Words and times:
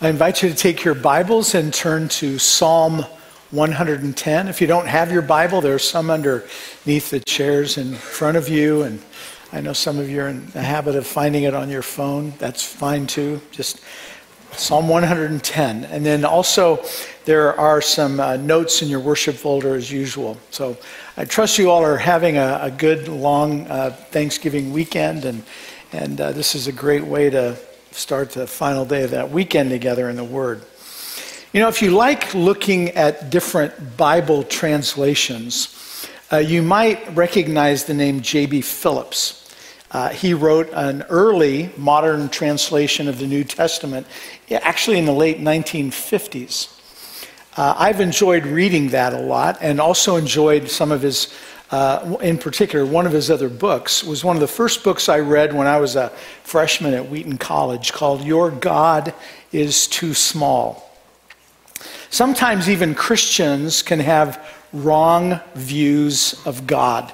I 0.00 0.08
invite 0.10 0.44
you 0.44 0.48
to 0.48 0.54
take 0.54 0.84
your 0.84 0.94
Bibles 0.94 1.56
and 1.56 1.74
turn 1.74 2.06
to 2.10 2.38
Psalm 2.38 3.04
110. 3.50 4.46
If 4.46 4.60
you 4.60 4.68
don't 4.68 4.86
have 4.86 5.10
your 5.10 5.22
Bible, 5.22 5.60
there's 5.60 5.82
some 5.82 6.08
underneath 6.08 7.10
the 7.10 7.18
chairs 7.18 7.78
in 7.78 7.96
front 7.96 8.36
of 8.36 8.48
you. 8.48 8.82
And 8.82 9.02
I 9.52 9.60
know 9.60 9.72
some 9.72 9.98
of 9.98 10.08
you 10.08 10.20
are 10.20 10.28
in 10.28 10.46
the 10.50 10.62
habit 10.62 10.94
of 10.94 11.04
finding 11.04 11.42
it 11.42 11.52
on 11.52 11.68
your 11.68 11.82
phone. 11.82 12.32
That's 12.38 12.62
fine 12.62 13.08
too. 13.08 13.40
Just 13.50 13.80
Psalm 14.52 14.86
110. 14.86 15.86
And 15.86 16.06
then 16.06 16.24
also, 16.24 16.80
there 17.24 17.58
are 17.58 17.80
some 17.80 18.20
uh, 18.20 18.36
notes 18.36 18.82
in 18.82 18.88
your 18.88 19.00
worship 19.00 19.34
folder 19.34 19.74
as 19.74 19.90
usual. 19.90 20.38
So 20.52 20.76
I 21.16 21.24
trust 21.24 21.58
you 21.58 21.72
all 21.72 21.84
are 21.84 21.96
having 21.96 22.36
a, 22.36 22.60
a 22.62 22.70
good, 22.70 23.08
long 23.08 23.66
uh, 23.66 23.90
Thanksgiving 23.90 24.72
weekend. 24.72 25.24
And, 25.24 25.42
and 25.90 26.20
uh, 26.20 26.30
this 26.30 26.54
is 26.54 26.68
a 26.68 26.72
great 26.72 27.04
way 27.04 27.30
to 27.30 27.58
start 27.98 28.30
the 28.30 28.46
final 28.46 28.84
day 28.84 29.02
of 29.02 29.10
that 29.10 29.30
weekend 29.30 29.70
together 29.70 30.08
in 30.08 30.16
the 30.16 30.24
Word. 30.24 30.62
You 31.52 31.60
know, 31.60 31.68
if 31.68 31.82
you 31.82 31.90
like 31.90 32.32
looking 32.32 32.90
at 32.90 33.30
different 33.30 33.96
Bible 33.96 34.44
translations, 34.44 36.06
uh, 36.32 36.36
you 36.36 36.62
might 36.62 37.16
recognize 37.16 37.84
the 37.84 37.94
name 37.94 38.20
J.B. 38.20 38.60
Phillips. 38.60 39.52
Uh, 39.90 40.10
he 40.10 40.32
wrote 40.32 40.68
an 40.74 41.02
early 41.08 41.70
modern 41.76 42.28
translation 42.28 43.08
of 43.08 43.18
the 43.18 43.26
New 43.26 43.42
Testament, 43.42 44.06
actually 44.50 44.98
in 44.98 45.04
the 45.04 45.12
late 45.12 45.40
1950s. 45.40 46.74
Uh, 47.56 47.74
I've 47.76 48.00
enjoyed 48.00 48.46
reading 48.46 48.90
that 48.90 49.12
a 49.12 49.18
lot 49.20 49.58
and 49.60 49.80
also 49.80 50.14
enjoyed 50.14 50.70
some 50.70 50.92
of 50.92 51.02
his 51.02 51.34
uh, 51.70 52.16
in 52.22 52.38
particular, 52.38 52.86
one 52.86 53.06
of 53.06 53.12
his 53.12 53.30
other 53.30 53.50
books 53.50 54.02
was 54.02 54.24
one 54.24 54.36
of 54.36 54.40
the 54.40 54.48
first 54.48 54.82
books 54.82 55.08
I 55.08 55.18
read 55.18 55.52
when 55.52 55.66
I 55.66 55.78
was 55.78 55.96
a 55.96 56.08
freshman 56.42 56.94
at 56.94 57.10
Wheaton 57.10 57.36
College 57.36 57.92
called 57.92 58.24
Your 58.24 58.50
God 58.50 59.12
is 59.52 59.86
Too 59.86 60.14
Small. 60.14 60.90
Sometimes 62.10 62.70
even 62.70 62.94
Christians 62.94 63.82
can 63.82 64.00
have 64.00 64.42
wrong 64.72 65.40
views 65.54 66.40
of 66.46 66.66
God. 66.66 67.12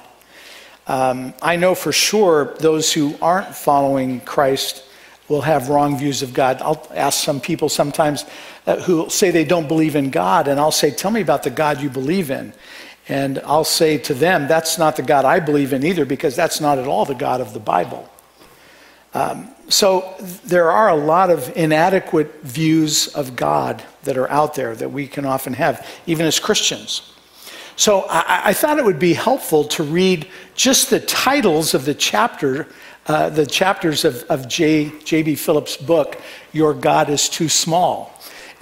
Um, 0.87 1.33
I 1.41 1.57
know 1.57 1.75
for 1.75 1.91
sure 1.91 2.55
those 2.59 2.93
who 2.93 3.15
aren't 3.21 3.55
following 3.55 4.21
Christ 4.21 4.83
will 5.27 5.41
have 5.41 5.69
wrong 5.69 5.97
views 5.97 6.21
of 6.21 6.33
God. 6.33 6.61
I'll 6.61 6.87
ask 6.93 7.23
some 7.23 7.41
people 7.41 7.67
sometimes 7.67 8.23
uh, 8.67 8.79
who 8.81 9.09
say 9.09 9.31
they 9.31 9.43
don't 9.43 9.67
believe 9.67 9.95
in 9.95 10.11
God, 10.11 10.47
and 10.47 10.59
I'll 10.59 10.71
say, 10.71 10.91
Tell 10.91 11.11
me 11.11 11.21
about 11.21 11.43
the 11.43 11.49
God 11.49 11.81
you 11.81 11.89
believe 11.89 12.29
in. 12.29 12.53
And 13.07 13.39
I'll 13.45 13.63
say 13.63 13.97
to 13.99 14.13
them, 14.13 14.47
that's 14.47 14.77
not 14.77 14.95
the 14.95 15.03
God 15.03 15.25
I 15.25 15.39
believe 15.39 15.73
in 15.73 15.85
either, 15.85 16.05
because 16.05 16.35
that's 16.35 16.59
not 16.59 16.79
at 16.79 16.87
all 16.87 17.05
the 17.05 17.13
God 17.13 17.39
of 17.39 17.53
the 17.53 17.59
Bible. 17.59 18.09
Um, 19.13 19.49
so 19.69 20.13
there 20.43 20.71
are 20.71 20.89
a 20.89 20.95
lot 20.95 21.29
of 21.29 21.55
inadequate 21.55 22.41
views 22.43 23.07
of 23.09 23.35
God 23.35 23.83
that 24.03 24.17
are 24.17 24.29
out 24.29 24.55
there 24.55 24.75
that 24.75 24.91
we 24.91 25.07
can 25.07 25.25
often 25.25 25.53
have, 25.53 25.87
even 26.05 26.25
as 26.25 26.39
Christians. 26.39 27.13
So 27.75 28.01
I, 28.09 28.41
I 28.45 28.53
thought 28.53 28.77
it 28.77 28.85
would 28.85 28.99
be 28.99 29.13
helpful 29.13 29.65
to 29.65 29.83
read 29.83 30.27
just 30.55 30.89
the 30.89 30.99
titles 30.99 31.73
of 31.73 31.85
the 31.85 31.93
chapter, 31.93 32.67
uh, 33.07 33.29
the 33.29 33.45
chapters 33.45 34.05
of, 34.05 34.23
of 34.23 34.47
J.B. 34.47 35.35
Phillips' 35.35 35.77
book, 35.77 36.21
Your 36.53 36.73
God 36.73 37.09
is 37.09 37.29
Too 37.29 37.49
Small. 37.49 38.14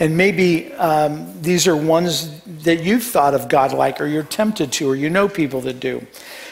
And 0.03 0.17
maybe 0.17 0.73
um, 0.73 1.33
these 1.41 1.65
are 1.65 1.77
ones 1.77 2.41
that 2.65 2.83
you've 2.83 3.03
thought 3.03 3.33
of 3.33 3.47
God 3.47 3.71
like, 3.71 4.01
or 4.01 4.05
you're 4.05 4.21
tempted 4.21 4.73
to, 4.73 4.89
or 4.89 4.97
you 4.97 5.09
know 5.09 5.29
people 5.29 5.61
that 5.61 5.79
do. 5.79 6.05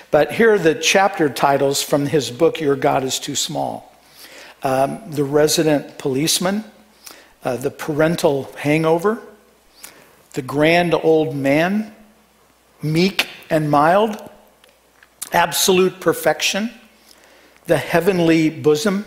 But 0.09 0.31
here 0.31 0.53
are 0.53 0.57
the 0.57 0.73
chapter 0.73 1.27
titles 1.27 1.83
from 1.83 2.05
his 2.05 2.31
book, 2.31 2.61
Your 2.61 2.77
God 2.77 3.03
is 3.03 3.19
Too 3.19 3.35
Small 3.35 3.93
um, 4.63 5.01
The 5.11 5.25
Resident 5.25 5.97
Policeman, 5.97 6.63
uh, 7.43 7.57
The 7.57 7.71
Parental 7.71 8.49
Hangover, 8.57 9.21
The 10.31 10.43
Grand 10.43 10.93
Old 10.93 11.35
Man, 11.35 11.93
Meek 12.81 13.27
and 13.49 13.69
Mild, 13.69 14.29
Absolute 15.33 15.99
Perfection, 15.99 16.71
The 17.65 17.75
Heavenly 17.75 18.49
Bosom, 18.49 19.03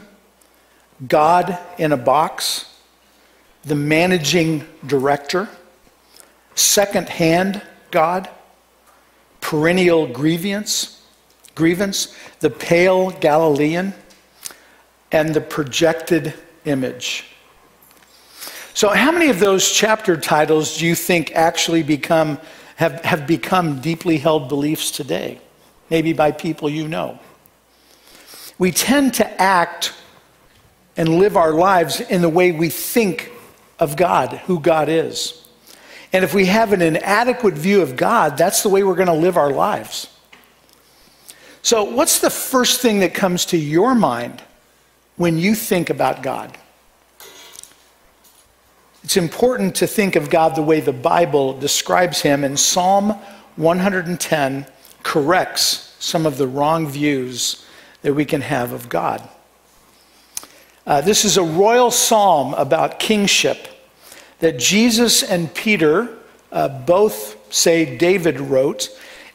God 1.08 1.58
in 1.78 1.92
a 1.92 1.96
Box 1.96 2.73
the 3.64 3.74
managing 3.74 4.64
director, 4.86 5.48
second 6.54 7.08
hand 7.08 7.62
God, 7.90 8.28
perennial 9.40 10.06
grievance, 10.06 11.02
grievance, 11.54 12.14
the 12.40 12.50
pale 12.50 13.10
Galilean, 13.10 13.94
and 15.12 15.32
the 15.32 15.40
projected 15.40 16.34
image. 16.64 17.26
So, 18.74 18.88
how 18.88 19.12
many 19.12 19.28
of 19.28 19.38
those 19.38 19.70
chapter 19.70 20.16
titles 20.16 20.78
do 20.78 20.86
you 20.86 20.96
think 20.96 21.30
actually 21.32 21.84
become, 21.84 22.40
have, 22.76 23.04
have 23.04 23.26
become 23.26 23.80
deeply 23.80 24.18
held 24.18 24.48
beliefs 24.48 24.90
today? 24.90 25.40
Maybe 25.90 26.12
by 26.12 26.32
people 26.32 26.68
you 26.68 26.88
know. 26.88 27.20
We 28.58 28.72
tend 28.72 29.14
to 29.14 29.40
act 29.40 29.94
and 30.96 31.18
live 31.18 31.36
our 31.36 31.52
lives 31.52 32.00
in 32.00 32.22
the 32.22 32.28
way 32.28 32.50
we 32.50 32.68
think 32.68 33.30
of 33.78 33.96
God, 33.96 34.30
who 34.46 34.60
God 34.60 34.88
is. 34.88 35.44
And 36.12 36.24
if 36.24 36.32
we 36.32 36.46
have 36.46 36.72
an 36.72 36.80
inadequate 36.80 37.54
view 37.54 37.82
of 37.82 37.96
God, 37.96 38.38
that's 38.38 38.62
the 38.62 38.68
way 38.68 38.84
we're 38.84 38.94
going 38.94 39.08
to 39.08 39.12
live 39.12 39.36
our 39.36 39.50
lives. 39.50 40.08
So, 41.62 41.82
what's 41.84 42.20
the 42.20 42.30
first 42.30 42.80
thing 42.80 43.00
that 43.00 43.14
comes 43.14 43.46
to 43.46 43.56
your 43.56 43.94
mind 43.94 44.42
when 45.16 45.38
you 45.38 45.54
think 45.54 45.90
about 45.90 46.22
God? 46.22 46.56
It's 49.02 49.16
important 49.16 49.74
to 49.76 49.86
think 49.86 50.14
of 50.14 50.30
God 50.30 50.54
the 50.54 50.62
way 50.62 50.80
the 50.80 50.92
Bible 50.92 51.58
describes 51.58 52.20
him, 52.20 52.44
and 52.44 52.58
Psalm 52.58 53.10
110 53.56 54.66
corrects 55.02 55.96
some 55.98 56.26
of 56.26 56.38
the 56.38 56.46
wrong 56.46 56.86
views 56.86 57.64
that 58.02 58.14
we 58.14 58.24
can 58.24 58.40
have 58.40 58.72
of 58.72 58.88
God. 58.88 59.26
Uh, 60.86 61.00
this 61.00 61.24
is 61.24 61.38
a 61.38 61.42
royal 61.42 61.90
psalm 61.90 62.52
about 62.54 62.98
kingship 62.98 63.68
that 64.40 64.58
Jesus 64.58 65.22
and 65.22 65.52
Peter 65.54 66.14
uh, 66.52 66.68
both 66.68 67.36
say 67.52 67.96
David 67.96 68.38
wrote, 68.38 68.90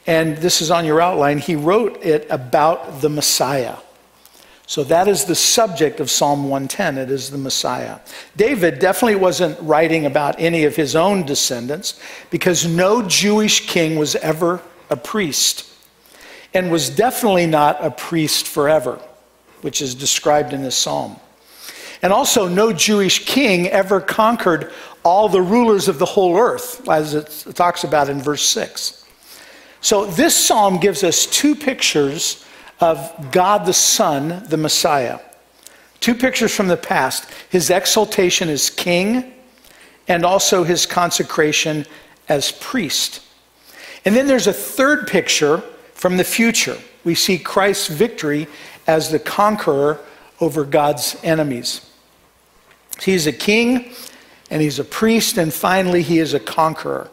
and 0.06 0.38
this 0.38 0.62
is 0.62 0.70
on 0.70 0.86
your 0.86 1.02
outline. 1.02 1.40
He 1.40 1.56
wrote 1.56 2.04
it 2.04 2.28
about 2.30 3.02
the 3.02 3.10
Messiah. 3.10 3.78
So 4.68 4.84
that 4.84 5.08
is 5.08 5.26
the 5.26 5.34
subject 5.34 6.00
of 6.00 6.12
Psalm 6.12 6.44
110. 6.44 7.00
It 7.00 7.10
is 7.10 7.32
the 7.32 7.40
Messiah. 7.40 7.98
David 8.38 8.78
definitely 8.78 9.16
wasn't 9.16 9.60
writing 9.62 10.06
about 10.06 10.40
any 10.40 10.66
of 10.66 10.76
his 10.76 10.96
own 10.96 11.26
descendants 11.26 12.00
because 12.30 12.68
no 12.68 13.02
Jewish 13.02 13.68
king 13.68 13.98
was 13.98 14.16
ever 14.18 14.62
a 14.92 14.96
priest 14.96 15.68
and 16.54 16.70
was 16.70 16.92
definitely 16.92 17.48
not 17.48 17.84
a 17.84 17.90
priest 17.90 18.48
forever, 18.48 19.02
which 19.62 19.82
is 19.82 19.96
described 19.96 20.54
in 20.54 20.62
this 20.62 20.78
psalm. 20.78 21.20
And 22.02 22.14
also, 22.14 22.48
no 22.48 22.72
Jewish 22.72 23.26
king 23.26 23.68
ever 23.68 24.00
conquered 24.00 24.72
all 25.04 25.28
the 25.28 25.42
rulers 25.42 25.88
of 25.88 26.00
the 26.00 26.06
whole 26.06 26.38
earth, 26.38 26.88
as 26.88 27.14
it 27.14 27.56
talks 27.56 27.84
about 27.84 28.10
in 28.10 28.22
verse 28.22 28.44
6. 28.44 29.06
So, 29.82 30.06
this 30.06 30.36
psalm 30.36 30.80
gives 30.80 31.04
us 31.04 31.26
two 31.26 31.56
pictures 31.56 32.46
of 32.80 33.32
God 33.32 33.66
the 33.66 33.74
Son, 33.74 34.44
the 34.48 34.58
Messiah. 34.58 35.20
Two 36.00 36.16
pictures 36.16 36.56
from 36.56 36.68
the 36.68 36.78
past 36.78 37.30
his 37.50 37.70
exaltation 37.70 38.50
as 38.50 38.70
king, 38.70 39.34
and 40.08 40.26
also 40.26 40.64
his 40.64 40.86
consecration 40.86 41.86
as 42.30 42.52
priest. 42.54 43.22
And 44.06 44.16
then 44.16 44.28
there's 44.28 44.48
a 44.48 44.54
third 44.54 45.08
picture 45.08 45.60
from 45.94 46.18
the 46.18 46.24
future. 46.24 46.78
We 47.04 47.16
see 47.16 47.38
Christ's 47.38 47.88
victory 47.88 48.48
as 48.88 49.12
the 49.12 49.20
conqueror 49.20 50.00
over 50.40 50.64
God's 50.64 51.18
enemies. 51.24 51.89
He's 53.02 53.28
a 53.28 53.34
king 53.34 53.94
and 54.50 54.62
he's 54.62 54.80
a 54.80 54.84
priest, 54.84 55.38
and 55.38 55.54
finally, 55.54 56.02
he 56.02 56.20
is 56.20 56.34
a 56.34 56.40
conqueror 56.40 57.10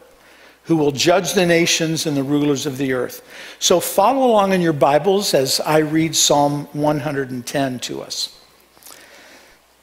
who 0.63 0.75
will 0.75 0.91
judge 0.91 1.33
the 1.33 1.45
nations 1.45 2.05
and 2.05 2.17
the 2.17 2.23
rulers 2.23 2.65
of 2.65 2.77
the 2.77 2.93
earth. 2.93 3.21
So 3.59 3.79
follow 3.79 4.27
along 4.27 4.53
in 4.53 4.61
your 4.61 4.73
Bibles 4.73 5.33
as 5.33 5.59
I 5.61 5.77
read 5.77 6.15
Psalm 6.15 6.67
110 6.73 7.79
to 7.79 8.01
us. 8.01 8.37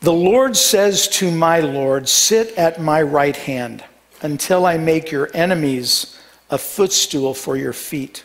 The 0.00 0.12
Lord 0.12 0.56
says 0.56 1.08
to 1.08 1.30
my 1.30 1.60
Lord, 1.60 2.06
Sit 2.08 2.52
at 2.58 2.82
my 2.82 3.00
right 3.00 3.36
hand 3.36 3.82
until 4.20 4.66
I 4.66 4.76
make 4.76 5.10
your 5.10 5.30
enemies 5.32 6.20
a 6.50 6.58
footstool 6.58 7.32
for 7.32 7.56
your 7.56 7.72
feet. 7.72 8.24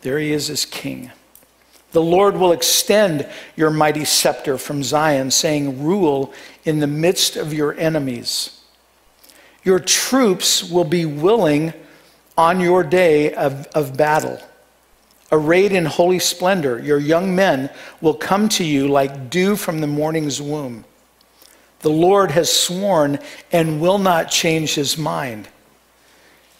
There 0.00 0.18
he 0.18 0.32
is 0.32 0.50
as 0.50 0.64
king. 0.64 1.12
The 1.96 2.02
Lord 2.02 2.36
will 2.36 2.52
extend 2.52 3.26
your 3.56 3.70
mighty 3.70 4.04
scepter 4.04 4.58
from 4.58 4.82
Zion, 4.82 5.30
saying, 5.30 5.82
Rule 5.82 6.30
in 6.66 6.80
the 6.80 6.86
midst 6.86 7.36
of 7.36 7.54
your 7.54 7.72
enemies. 7.72 8.60
Your 9.64 9.78
troops 9.78 10.62
will 10.62 10.84
be 10.84 11.06
willing 11.06 11.72
on 12.36 12.60
your 12.60 12.84
day 12.84 13.32
of, 13.32 13.66
of 13.68 13.96
battle. 13.96 14.38
Arrayed 15.32 15.72
in 15.72 15.86
holy 15.86 16.18
splendor, 16.18 16.78
your 16.78 16.98
young 16.98 17.34
men 17.34 17.70
will 18.02 18.12
come 18.12 18.50
to 18.50 18.62
you 18.62 18.88
like 18.88 19.30
dew 19.30 19.56
from 19.56 19.80
the 19.80 19.86
morning's 19.86 20.38
womb. 20.38 20.84
The 21.78 21.88
Lord 21.88 22.30
has 22.32 22.52
sworn 22.52 23.20
and 23.52 23.80
will 23.80 23.98
not 23.98 24.30
change 24.30 24.74
his 24.74 24.98
mind. 24.98 25.48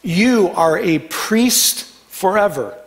You 0.03 0.49
are 0.55 0.79
a 0.79 1.01
priest 1.01 1.85
forever 2.09 2.79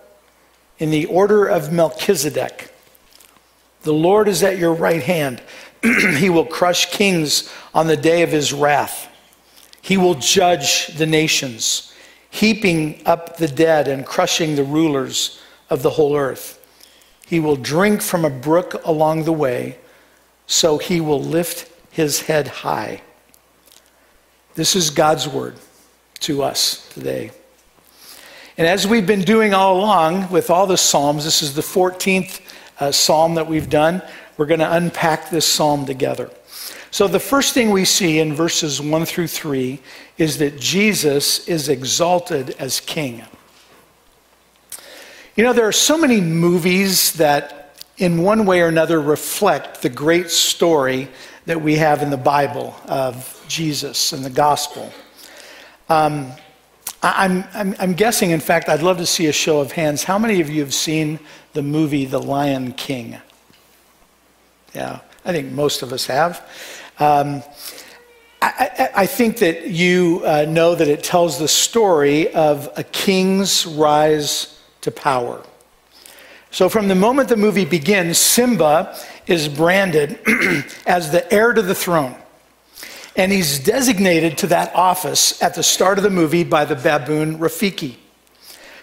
in 0.80 0.90
the 0.90 1.06
order 1.06 1.46
of 1.46 1.72
Melchizedek. 1.72 2.74
The 3.84 3.94
Lord 3.94 4.28
is 4.28 4.44
at 4.44 4.58
your 4.58 4.74
right 4.74 5.04
hand. 5.04 5.42
he 6.18 6.30
will 6.30 6.46
crush 6.46 6.92
kings 6.92 7.52
on 7.74 7.88
the 7.88 7.98
day 7.98 8.24
of 8.24 8.32
his 8.32 8.52
wrath. 8.52 9.08
He 9.82 9.98
will 9.98 10.16
judge 10.16 10.88
the 10.98 11.06
nations, 11.06 11.94
heaping 12.30 13.02
up 13.06 13.38
the 13.38 13.48
dead 13.48 13.88
and 13.88 14.06
crushing 14.06 14.56
the 14.56 14.64
rulers 14.64 15.42
of 15.70 15.84
the 15.84 15.92
whole 15.92 16.16
earth. 16.16 16.56
He 17.26 17.40
will 17.40 17.56
drink 17.56 18.02
from 18.02 18.26
a 18.26 18.30
brook 18.30 18.82
along 18.86 19.24
the 19.24 19.34
way, 19.34 19.78
so 20.48 20.78
he 20.78 21.00
will 21.00 21.22
lift 21.22 21.72
his 21.92 22.22
head 22.22 22.48
high. 22.48 23.02
This 24.56 24.76
is 24.76 24.90
God's 24.90 25.28
word 25.28 25.56
to 26.22 26.44
us 26.44 26.90
today. 26.90 27.32
And 28.60 28.68
as 28.68 28.86
we've 28.86 29.08
been 29.08 29.22
doing 29.22 29.54
all 29.54 29.78
along 29.78 30.30
with 30.32 30.50
all 30.50 30.68
the 30.68 30.76
Psalms, 30.76 31.24
this 31.24 31.42
is 31.42 31.54
the 31.54 31.62
14th 31.62 32.42
uh, 32.82 32.92
Psalm 32.92 33.36
that 33.36 33.48
we've 33.48 33.70
done. 33.70 34.02
We're 34.36 34.48
going 34.48 34.60
to 34.60 34.76
unpack 34.76 35.30
this 35.30 35.46
Psalm 35.46 35.86
together. 35.86 36.30
So, 36.92 37.08
the 37.08 37.22
first 37.22 37.54
thing 37.54 37.72
we 37.72 37.86
see 37.86 38.20
in 38.20 38.34
verses 38.34 38.82
1 38.82 39.06
through 39.06 39.28
3 39.28 39.80
is 40.18 40.40
that 40.40 40.60
Jesus 40.60 41.48
is 41.48 41.70
exalted 41.70 42.50
as 42.60 42.82
king. 42.82 43.24
You 45.38 45.46
know, 45.46 45.54
there 45.54 45.70
are 45.70 45.72
so 45.72 45.98
many 45.98 46.20
movies 46.20 47.14
that, 47.14 47.82
in 47.98 48.24
one 48.24 48.46
way 48.46 48.60
or 48.60 48.68
another, 48.68 49.00
reflect 49.00 49.84
the 49.84 49.90
great 49.90 50.30
story 50.30 51.08
that 51.46 51.62
we 51.62 51.76
have 51.76 52.02
in 52.02 52.10
the 52.10 52.18
Bible 52.18 52.76
of 52.90 53.42
Jesus 53.48 54.12
and 54.12 54.26
the 54.26 54.30
gospel. 54.30 54.92
Um, 55.88 56.34
I'm, 57.02 57.46
I'm, 57.54 57.76
I'm, 57.80 57.94
guessing, 57.94 58.32
in 58.32 58.42
fact, 58.42 58.68
I'd 58.68 58.82
love 58.82 58.98
to 58.98 59.06
see 59.06 59.28
a 59.28 59.32
show 59.32 59.62
of 59.62 59.72
hands. 59.72 60.04
How 60.04 60.20
many 60.20 60.42
of 60.42 60.50
you 60.50 60.60
have 60.62 60.74
seen 60.74 61.20
the 61.54 61.62
movie 61.62 62.06
The 62.06 62.20
Lion 62.20 62.74
King? 62.74 63.18
Yeah, 64.76 65.00
I 65.24 65.32
think 65.32 65.52
most 65.52 65.82
of 65.82 65.94
us 65.94 66.06
have. 66.08 66.42
Um, 67.00 67.42
I, 68.42 68.72
I, 68.78 68.90
I, 68.96 69.06
think 69.06 69.38
that 69.38 69.68
you 69.68 70.22
uh, 70.26 70.46
know 70.48 70.76
that 70.76 70.88
it 70.88 71.04
tells 71.04 71.40
the 71.40 71.48
story 71.48 72.34
of 72.34 72.70
a 72.76 72.84
king's 72.84 73.66
rise 73.66 74.62
to 74.82 74.92
power. 74.92 75.44
So, 76.52 76.68
from 76.68 76.90
the 76.90 76.96
moment 76.96 77.30
the 77.30 77.38
movie 77.38 77.66
begins, 77.66 78.18
Simba 78.18 78.98
is 79.28 79.48
branded 79.48 80.20
as 80.86 81.12
the 81.12 81.26
heir 81.32 81.54
to 81.54 81.62
the 81.62 81.76
throne. 81.76 82.16
And 83.20 83.34
he's 83.34 83.60
designated 83.60 84.38
to 84.38 84.48
that 84.48 84.74
office 84.74 85.44
at 85.44 85.54
the 85.54 85.62
start 85.62 85.98
of 85.98 86.06
the 86.06 86.10
movie 86.10 86.46
by 86.46 86.64
the 86.64 86.78
baboon 86.78 87.38
Rafiki, 87.38 87.98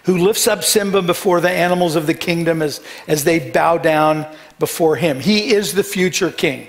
who 0.03 0.19
lifts 0.19 0.47
up 0.47 0.63
Simba 0.63 1.01
before 1.01 1.41
the 1.41 1.49
animals 1.49 1.95
of 1.95 2.05
the 2.05 2.13
kingdom 2.13 2.61
as, 2.61 2.79
as 3.07 3.23
they 3.23 3.49
bow 3.49 3.79
down 3.79 4.27
before 4.59 4.95
him. 4.95 5.19
He 5.19 5.55
is 5.55 5.73
the 5.73 5.83
future 5.83 6.29
king. 6.29 6.67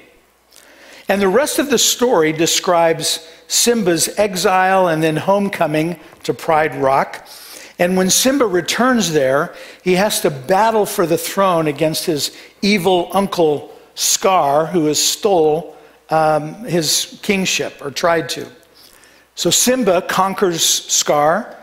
And 1.08 1.20
the 1.20 1.28
rest 1.28 1.58
of 1.58 1.68
the 1.68 1.76
story 1.76 2.32
describes 2.32 3.28
Simba's 3.48 4.08
exile 4.18 4.88
and 4.88 5.02
then 5.02 5.16
homecoming 5.16 6.00
to 6.22 6.32
Pride 6.32 6.74
Rock. 6.74 7.28
And 7.78 7.98
when 7.98 8.08
Simba 8.08 8.46
returns 8.46 9.12
there, 9.12 9.54
he 9.84 9.92
has 9.96 10.22
to 10.22 10.30
battle 10.30 10.86
for 10.86 11.04
the 11.04 11.18
throne 11.18 11.66
against 11.66 12.06
his 12.06 12.34
evil 12.62 13.10
uncle 13.12 13.74
Scar, 13.94 14.64
who 14.64 14.86
has 14.86 14.98
stole 14.98 15.76
um, 16.10 16.64
his 16.64 17.18
kingship 17.22 17.80
or 17.80 17.90
tried 17.90 18.28
to. 18.30 18.46
So 19.34 19.50
Simba 19.50 20.02
conquers 20.02 20.64
Scar. 20.64 21.54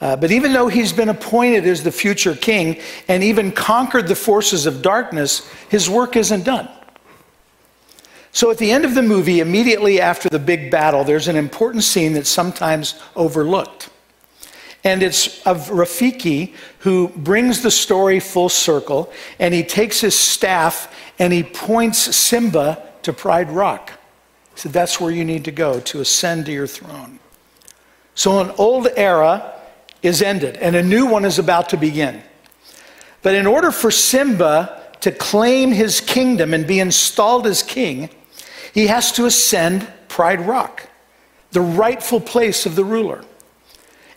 Uh, 0.00 0.16
but 0.16 0.32
even 0.32 0.52
though 0.52 0.68
he's 0.68 0.92
been 0.92 1.10
appointed 1.10 1.66
as 1.66 1.84
the 1.84 1.92
future 1.92 2.34
king 2.34 2.80
and 3.06 3.22
even 3.22 3.52
conquered 3.52 4.08
the 4.08 4.16
forces 4.16 4.64
of 4.64 4.80
darkness, 4.80 5.46
his 5.68 5.90
work 5.90 6.16
isn't 6.16 6.44
done. 6.44 6.68
So 8.32 8.50
at 8.50 8.58
the 8.58 8.70
end 8.70 8.84
of 8.84 8.94
the 8.94 9.02
movie, 9.02 9.40
immediately 9.40 10.00
after 10.00 10.28
the 10.28 10.38
big 10.38 10.70
battle, 10.70 11.04
there's 11.04 11.28
an 11.28 11.36
important 11.36 11.84
scene 11.84 12.14
that's 12.14 12.30
sometimes 12.30 12.98
overlooked. 13.14 13.90
And 14.82 15.02
it's 15.02 15.46
of 15.46 15.68
Rafiki 15.68 16.54
who 16.78 17.08
brings 17.08 17.62
the 17.62 17.70
story 17.70 18.18
full 18.20 18.48
circle 18.48 19.12
and 19.38 19.52
he 19.52 19.62
takes 19.62 20.00
his 20.00 20.18
staff 20.18 20.92
and 21.18 21.32
he 21.32 21.42
points 21.42 22.16
Simba 22.16 22.89
to 23.02 23.12
Pride 23.12 23.50
Rock. 23.50 23.92
He 24.54 24.60
said, 24.60 24.72
That's 24.72 25.00
where 25.00 25.10
you 25.10 25.24
need 25.24 25.44
to 25.44 25.52
go 25.52 25.80
to 25.80 26.00
ascend 26.00 26.46
to 26.46 26.52
your 26.52 26.66
throne. 26.66 27.18
So 28.14 28.40
an 28.40 28.52
old 28.58 28.88
era 28.96 29.54
is 30.02 30.22
ended 30.22 30.56
and 30.56 30.76
a 30.76 30.82
new 30.82 31.06
one 31.06 31.24
is 31.24 31.38
about 31.38 31.68
to 31.70 31.76
begin. 31.76 32.22
But 33.22 33.34
in 33.34 33.46
order 33.46 33.70
for 33.70 33.90
Simba 33.90 34.82
to 35.00 35.12
claim 35.12 35.72
his 35.72 36.00
kingdom 36.00 36.54
and 36.54 36.66
be 36.66 36.80
installed 36.80 37.46
as 37.46 37.62
king, 37.62 38.10
he 38.72 38.86
has 38.86 39.12
to 39.12 39.26
ascend 39.26 39.90
Pride 40.08 40.40
Rock, 40.40 40.88
the 41.52 41.60
rightful 41.60 42.20
place 42.20 42.66
of 42.66 42.76
the 42.76 42.84
ruler. 42.84 43.24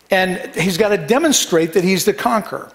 And 0.09 0.53
he's 0.55 0.77
got 0.77 0.89
to 0.89 0.97
demonstrate 0.97 1.73
that 1.73 1.83
he's 1.83 2.05
the 2.05 2.13
conqueror. 2.13 2.71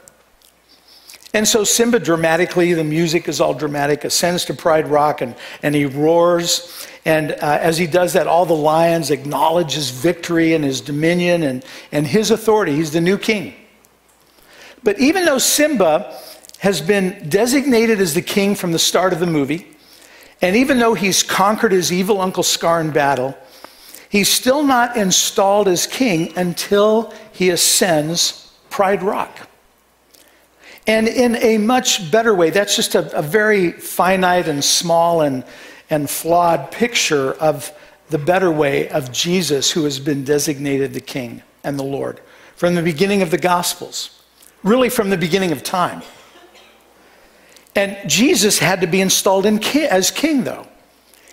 And 1.34 1.46
so 1.46 1.62
Simba 1.62 1.98
dramatically, 1.98 2.72
the 2.72 2.84
music 2.84 3.28
is 3.28 3.40
all 3.40 3.52
dramatic, 3.52 4.04
ascends 4.04 4.46
to 4.46 4.54
Pride 4.54 4.88
Rock 4.88 5.20
and, 5.20 5.34
and 5.62 5.74
he 5.74 5.84
roars. 5.84 6.86
And 7.04 7.32
uh, 7.32 7.58
as 7.60 7.76
he 7.76 7.86
does 7.86 8.14
that, 8.14 8.26
all 8.26 8.46
the 8.46 8.54
lions 8.54 9.10
acknowledge 9.10 9.72
his 9.74 9.90
victory 9.90 10.54
and 10.54 10.64
his 10.64 10.80
dominion 10.80 11.42
and, 11.42 11.64
and 11.92 12.06
his 12.06 12.30
authority. 12.30 12.74
He's 12.76 12.92
the 12.92 13.00
new 13.00 13.18
king. 13.18 13.54
But 14.82 14.98
even 14.98 15.26
though 15.26 15.38
Simba 15.38 16.18
has 16.60 16.80
been 16.80 17.28
designated 17.28 18.00
as 18.00 18.14
the 18.14 18.22
king 18.22 18.54
from 18.54 18.72
the 18.72 18.78
start 18.78 19.12
of 19.12 19.20
the 19.20 19.26
movie, 19.26 19.66
and 20.40 20.56
even 20.56 20.78
though 20.78 20.94
he's 20.94 21.22
conquered 21.22 21.72
his 21.72 21.92
evil 21.92 22.20
Uncle 22.20 22.42
Scar 22.42 22.80
in 22.80 22.90
battle, 22.90 23.36
he's 24.08 24.30
still 24.30 24.62
not 24.62 24.96
installed 24.96 25.68
as 25.68 25.86
king 25.86 26.36
until 26.36 27.12
he 27.32 27.50
ascends 27.50 28.50
Pride 28.70 29.02
Rock. 29.02 29.47
And 30.88 31.06
in 31.06 31.36
a 31.36 31.58
much 31.58 32.10
better 32.10 32.34
way, 32.34 32.48
that's 32.48 32.74
just 32.74 32.94
a, 32.94 33.16
a 33.16 33.20
very 33.20 33.72
finite 33.72 34.48
and 34.48 34.64
small 34.64 35.20
and, 35.20 35.44
and 35.90 36.08
flawed 36.08 36.72
picture 36.72 37.34
of 37.34 37.70
the 38.08 38.16
better 38.16 38.50
way 38.50 38.88
of 38.88 39.12
Jesus, 39.12 39.70
who 39.70 39.84
has 39.84 40.00
been 40.00 40.24
designated 40.24 40.94
the 40.94 41.00
King 41.02 41.42
and 41.62 41.78
the 41.78 41.84
Lord 41.84 42.20
from 42.56 42.74
the 42.74 42.82
beginning 42.82 43.20
of 43.20 43.30
the 43.30 43.38
Gospels, 43.38 44.22
really 44.64 44.88
from 44.88 45.10
the 45.10 45.18
beginning 45.18 45.52
of 45.52 45.62
time. 45.62 46.02
And 47.76 48.08
Jesus 48.08 48.58
had 48.58 48.80
to 48.80 48.86
be 48.86 49.02
installed 49.02 49.44
ki- 49.60 49.84
as 49.84 50.10
king, 50.10 50.44
though. 50.44 50.66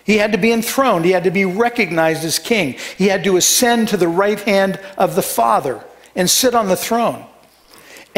He 0.04 0.18
had 0.18 0.32
to 0.32 0.38
be 0.38 0.52
enthroned. 0.52 1.06
He 1.06 1.12
had 1.12 1.24
to 1.24 1.30
be 1.30 1.46
recognized 1.46 2.24
as 2.24 2.38
king. 2.38 2.76
He 2.96 3.08
had 3.08 3.24
to 3.24 3.36
ascend 3.36 3.88
to 3.88 3.96
the 3.96 4.06
right 4.06 4.38
hand 4.38 4.78
of 4.98 5.16
the 5.16 5.22
Father 5.22 5.82
and 6.14 6.28
sit 6.28 6.54
on 6.54 6.68
the 6.68 6.76
throne 6.76 7.26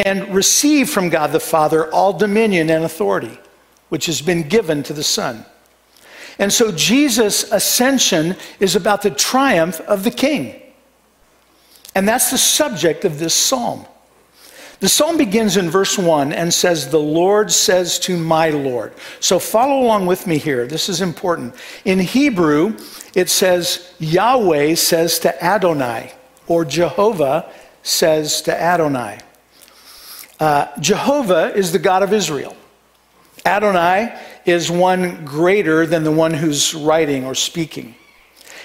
and 0.05 0.33
receive 0.33 0.89
from 0.89 1.09
God 1.09 1.31
the 1.31 1.39
Father 1.39 1.91
all 1.91 2.13
dominion 2.13 2.69
and 2.69 2.85
authority, 2.85 3.37
which 3.89 4.05
has 4.05 4.21
been 4.21 4.47
given 4.47 4.81
to 4.83 4.93
the 4.93 5.03
Son. 5.03 5.45
And 6.39 6.51
so 6.53 6.71
Jesus' 6.71 7.51
ascension 7.51 8.37
is 8.59 8.75
about 8.75 9.01
the 9.01 9.11
triumph 9.11 9.81
of 9.81 10.03
the 10.03 10.11
king. 10.11 10.61
And 11.93 12.07
that's 12.07 12.31
the 12.31 12.37
subject 12.37 13.03
of 13.03 13.19
this 13.19 13.33
psalm. 13.33 13.85
The 14.79 14.87
psalm 14.87 15.17
begins 15.17 15.57
in 15.57 15.69
verse 15.69 15.97
1 15.97 16.31
and 16.31 16.53
says, 16.53 16.87
The 16.87 16.97
Lord 16.97 17.51
says 17.51 17.99
to 17.99 18.15
my 18.15 18.49
Lord. 18.51 18.93
So 19.19 19.37
follow 19.37 19.81
along 19.81 20.05
with 20.05 20.25
me 20.25 20.37
here. 20.37 20.65
This 20.65 20.87
is 20.87 21.01
important. 21.01 21.53
In 21.83 21.99
Hebrew, 21.99 22.77
it 23.13 23.29
says, 23.29 23.93
Yahweh 23.99 24.75
says 24.75 25.19
to 25.19 25.43
Adonai, 25.43 26.13
or 26.47 26.63
Jehovah 26.63 27.51
says 27.83 28.41
to 28.43 28.57
Adonai. 28.57 29.19
Uh, 30.39 30.67
Jehovah 30.79 31.53
is 31.53 31.71
the 31.71 31.79
God 31.79 32.01
of 32.01 32.13
Israel. 32.13 32.55
Adonai 33.45 34.17
is 34.45 34.71
one 34.71 35.25
greater 35.25 35.85
than 35.85 36.03
the 36.03 36.11
one 36.11 36.33
who's 36.33 36.73
writing 36.73 37.25
or 37.25 37.35
speaking. 37.35 37.95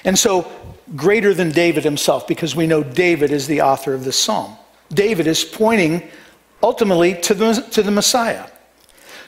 And 0.04 0.18
so, 0.18 0.50
greater 0.94 1.32
than 1.32 1.50
David 1.50 1.82
himself, 1.82 2.26
because 2.28 2.54
we 2.54 2.66
know 2.66 2.82
David 2.82 3.30
is 3.30 3.46
the 3.46 3.62
author 3.62 3.94
of 3.94 4.04
this 4.04 4.16
psalm. 4.16 4.56
David 4.92 5.26
is 5.26 5.44
pointing 5.44 6.08
ultimately 6.62 7.14
to 7.22 7.34
the, 7.34 7.54
to 7.72 7.82
the 7.82 7.90
Messiah. 7.90 8.46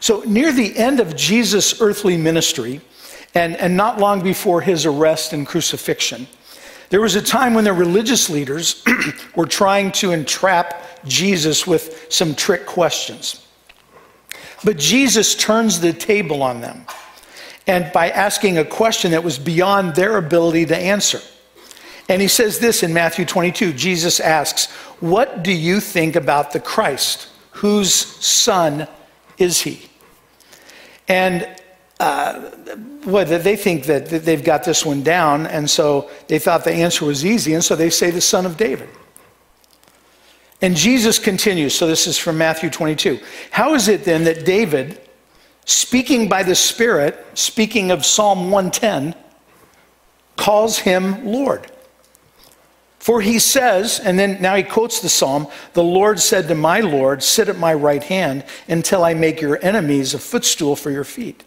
So, 0.01 0.21
near 0.27 0.53
the 0.53 0.77
end 0.77 1.01
of 1.01 1.17
Jesus' 1.17 1.81
earthly 1.81 2.17
ministry, 2.17 2.81
and, 3.35 3.57
and 3.57 3.77
not 3.77 3.99
long 3.99 4.23
before 4.23 4.61
his 4.61 4.87
arrest 4.87 5.33
and 5.33 5.47
crucifixion, 5.47 6.27
there 6.91 7.01
was 7.01 7.17
a 7.17 7.23
time 7.23 7.55
when 7.55 7.65
the 7.65 7.73
religious 7.73 8.31
leaders 8.31 8.85
were 9.37 9.47
trying 9.47 9.93
to 9.93 10.13
entrap 10.13 10.83
Jesus 11.05 11.67
with 11.67 12.07
some 12.11 12.35
trick 12.35 12.67
questions. 12.67 13.47
But 14.65 14.79
Jesus 14.79 15.35
turns 15.35 15.81
the 15.81 15.93
table 15.93 16.43
on 16.43 16.61
them. 16.61 16.87
and 17.67 17.91
by 17.93 18.11
asking 18.11 18.59
a 18.59 18.65
question 18.65 19.11
that 19.11 19.25
was 19.25 19.39
beyond 19.39 19.95
their 19.97 20.17
ability 20.17 20.67
to 20.67 20.77
answer. 20.77 21.21
And 22.09 22.23
he 22.23 22.29
says 22.29 22.61
this 22.61 22.83
in 22.83 22.95
Matthew 22.95 23.25
22 23.25 23.73
Jesus 23.73 24.21
asks, 24.21 24.71
What 25.01 25.43
do 25.43 25.53
you 25.53 25.81
think 25.81 26.15
about 26.15 26.53
the 26.53 26.61
Christ? 26.61 27.29
Whose 27.53 27.93
son 27.93 28.87
is 29.39 29.63
he? 29.63 29.89
And 31.09 31.49
uh, 31.99 32.51
well, 33.07 33.25
they 33.25 33.57
think 33.57 33.85
that 33.85 34.09
they've 34.09 34.45
got 34.45 34.65
this 34.65 34.85
one 34.85 35.03
down, 35.03 35.47
and 35.47 35.69
so 35.69 36.11
they 36.29 36.39
thought 36.39 36.65
the 36.65 36.73
answer 36.73 37.05
was 37.07 37.25
easy, 37.25 37.55
and 37.55 37.65
so 37.65 37.75
they 37.75 37.89
say 37.89 38.11
the 38.11 38.21
son 38.21 38.45
of 38.45 38.57
David. 38.57 38.89
And 40.61 40.77
Jesus 40.77 41.19
continues, 41.19 41.75
so 41.75 41.87
this 41.87 42.07
is 42.07 42.19
from 42.19 42.39
Matthew 42.39 42.71
22. 42.71 43.21
How 43.51 43.75
is 43.75 43.89
it 43.89 44.05
then 44.05 44.25
that 44.25 44.45
David, 44.45 45.01
speaking 45.65 46.29
by 46.29 46.43
the 46.43 46.55
Spirit, 46.55 47.25
speaking 47.35 47.91
of 47.91 48.05
Psalm 48.05 48.51
110, 48.51 49.15
calls 50.37 50.79
him 50.79 51.25
Lord? 51.27 51.71
For 52.99 53.21
he 53.21 53.39
says, 53.39 54.01
and 54.01 54.19
then 54.19 54.43
now 54.43 54.57
he 54.57 54.65
quotes 54.65 55.01
the 55.01 55.09
psalm 55.09 55.47
The 55.75 55.83
Lord 55.85 56.19
said 56.19 56.49
to 56.49 56.57
my 56.57 56.81
Lord, 56.81 57.23
Sit 57.23 57.49
at 57.49 57.57
my 57.57 57.73
right 57.73 58.03
hand 58.03 58.45
until 58.67 59.05
I 59.05 59.15
make 59.15 59.41
your 59.41 59.65
enemies 59.65 60.13
a 60.13 60.19
footstool 60.19 60.75
for 60.75 60.91
your 60.91 61.05
feet. 61.05 61.45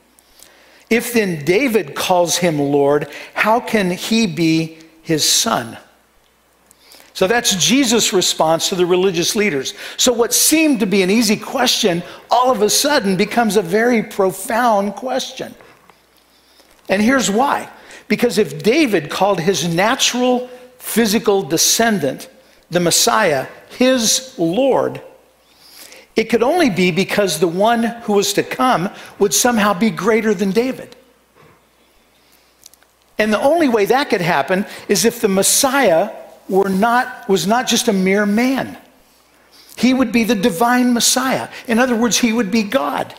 If 0.90 1.14
then 1.14 1.46
David 1.46 1.96
calls 1.96 2.38
him 2.38 2.60
Lord, 2.60 3.10
how 3.34 3.60
can 3.60 3.92
he 3.92 4.26
be 4.26 4.80
his 5.02 5.28
son? 5.28 5.78
So 7.14 7.28
that's 7.28 7.56
Jesus' 7.56 8.14
response 8.14 8.70
to 8.70 8.76
the 8.76 8.86
religious 8.86 9.36
leaders. 9.36 9.74
So, 9.98 10.14
what 10.14 10.34
seemed 10.34 10.80
to 10.80 10.86
be 10.86 11.02
an 11.02 11.10
easy 11.10 11.36
question 11.36 12.02
all 12.32 12.50
of 12.50 12.62
a 12.62 12.70
sudden 12.70 13.18
becomes 13.18 13.58
a 13.58 13.62
very 13.62 14.04
profound 14.04 14.96
question. 14.96 15.54
And 16.88 17.02
here's 17.02 17.30
why 17.30 17.70
because 18.08 18.38
if 18.38 18.64
David 18.64 19.10
called 19.10 19.40
his 19.40 19.68
natural 19.68 20.48
physical 20.78 21.44
descendant, 21.44 22.30
the 22.72 22.80
Messiah, 22.80 23.48
his 23.78 24.34
Lord, 24.38 25.02
it 26.20 26.28
could 26.30 26.44
only 26.44 26.70
be 26.70 26.92
because 26.92 27.40
the 27.40 27.48
one 27.48 27.82
who 27.82 28.12
was 28.12 28.34
to 28.34 28.44
come 28.44 28.90
would 29.20 29.34
somehow 29.34 29.74
be 29.74 29.90
greater 29.90 30.34
than 30.34 30.52
David. 30.52 30.94
And 33.18 33.32
the 33.32 33.40
only 33.40 33.70
way 33.70 33.86
that 33.86 34.10
could 34.10 34.20
happen 34.20 34.66
is 34.90 35.06
if 35.06 35.22
the 35.22 35.30
Messiah 35.30 36.12
were 36.50 36.68
not, 36.68 37.30
was 37.30 37.48
not 37.48 37.68
just 37.68 37.88
a 37.88 37.94
mere 37.94 38.26
man. 38.26 38.78
He 39.78 39.94
would 39.94 40.12
be 40.12 40.26
the 40.26 40.36
divine 40.36 40.94
Messiah. 40.94 41.48
In 41.70 41.80
other 41.80 41.96
words, 41.96 42.18
he 42.18 42.34
would 42.34 42.52
be 42.52 42.64
God. 42.64 43.16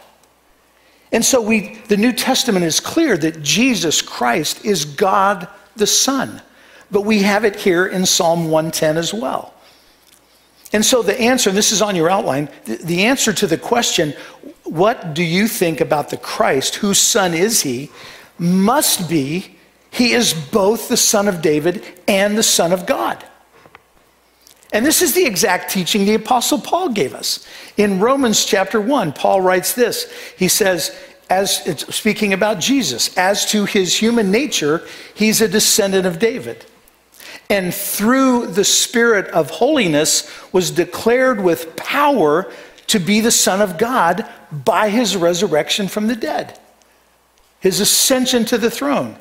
And 1.10 1.24
so 1.24 1.40
we, 1.40 1.76
the 1.88 1.96
New 1.96 2.12
Testament 2.12 2.66
is 2.66 2.80
clear 2.80 3.16
that 3.16 3.40
Jesus 3.42 4.02
Christ 4.02 4.62
is 4.62 4.84
God 4.84 5.48
the 5.74 5.86
Son. 5.86 6.42
But 6.90 7.06
we 7.06 7.22
have 7.22 7.46
it 7.46 7.56
here 7.56 7.86
in 7.86 8.04
Psalm 8.04 8.50
110 8.50 8.98
as 8.98 9.14
well. 9.14 9.54
And 10.72 10.84
so 10.84 11.02
the 11.02 11.20
answer, 11.20 11.50
and 11.50 11.56
this 11.56 11.72
is 11.72 11.82
on 11.82 11.96
your 11.96 12.10
outline, 12.10 12.48
the, 12.64 12.76
the 12.76 13.04
answer 13.04 13.32
to 13.32 13.46
the 13.46 13.58
question, 13.58 14.14
what 14.64 15.14
do 15.14 15.22
you 15.22 15.48
think 15.48 15.80
about 15.80 16.10
the 16.10 16.16
Christ? 16.16 16.76
Whose 16.76 16.98
son 16.98 17.34
is 17.34 17.62
he? 17.62 17.90
Must 18.38 19.08
be, 19.08 19.56
he 19.90 20.12
is 20.12 20.32
both 20.32 20.88
the 20.88 20.96
son 20.96 21.26
of 21.26 21.42
David 21.42 21.84
and 22.06 22.38
the 22.38 22.42
son 22.42 22.72
of 22.72 22.86
God. 22.86 23.24
And 24.72 24.86
this 24.86 25.02
is 25.02 25.14
the 25.14 25.26
exact 25.26 25.72
teaching 25.72 26.04
the 26.04 26.14
Apostle 26.14 26.60
Paul 26.60 26.90
gave 26.90 27.14
us. 27.14 27.44
In 27.76 27.98
Romans 27.98 28.44
chapter 28.44 28.80
1, 28.80 29.12
Paul 29.12 29.40
writes 29.40 29.74
this. 29.74 30.12
He 30.38 30.46
says, 30.46 30.96
as 31.28 31.56
speaking 31.92 32.32
about 32.32 32.60
Jesus, 32.60 33.16
as 33.16 33.44
to 33.46 33.64
his 33.64 33.96
human 33.96 34.30
nature, 34.30 34.86
he's 35.14 35.40
a 35.40 35.48
descendant 35.48 36.06
of 36.06 36.20
David 36.20 36.64
and 37.50 37.74
through 37.74 38.46
the 38.46 38.64
Spirit 38.64 39.26
of 39.32 39.50
holiness 39.50 40.30
was 40.52 40.70
declared 40.70 41.42
with 41.42 41.74
power 41.74 42.50
to 42.86 43.00
be 43.00 43.20
the 43.20 43.32
Son 43.32 43.60
of 43.60 43.76
God 43.76 44.26
by 44.50 44.88
his 44.88 45.16
resurrection 45.16 45.88
from 45.88 46.06
the 46.06 46.16
dead, 46.16 46.58
his 47.58 47.80
ascension 47.80 48.44
to 48.46 48.56
the 48.56 48.70
throne. 48.70 49.16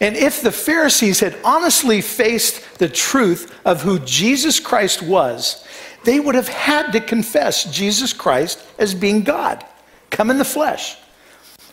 And 0.00 0.16
if 0.16 0.42
the 0.42 0.52
Pharisees 0.52 1.20
had 1.20 1.36
honestly 1.44 2.00
faced 2.00 2.78
the 2.78 2.88
truth 2.88 3.56
of 3.64 3.82
who 3.82 4.00
Jesus 4.00 4.58
Christ 4.58 5.00
was, 5.02 5.64
they 6.04 6.18
would 6.18 6.34
have 6.34 6.48
had 6.48 6.90
to 6.92 7.00
confess 7.00 7.64
Jesus 7.72 8.12
Christ 8.12 8.60
as 8.78 8.92
being 8.92 9.22
God, 9.22 9.64
come 10.10 10.30
in 10.30 10.38
the 10.38 10.44
flesh. 10.44 10.98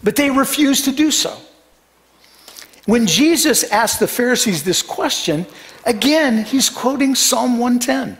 But 0.04 0.16
they 0.16 0.30
refused 0.30 0.86
to 0.86 0.92
do 0.92 1.12
so. 1.12 1.38
When 2.92 3.08
Jesus 3.08 3.64
asked 3.72 4.02
the 4.02 4.08
Pharisees 4.10 4.64
this 4.66 4.82
question, 4.82 5.46
again, 5.86 6.44
he's 6.44 6.70
quoting 6.70 7.16
Psalm 7.16 7.58
110. 7.58 8.18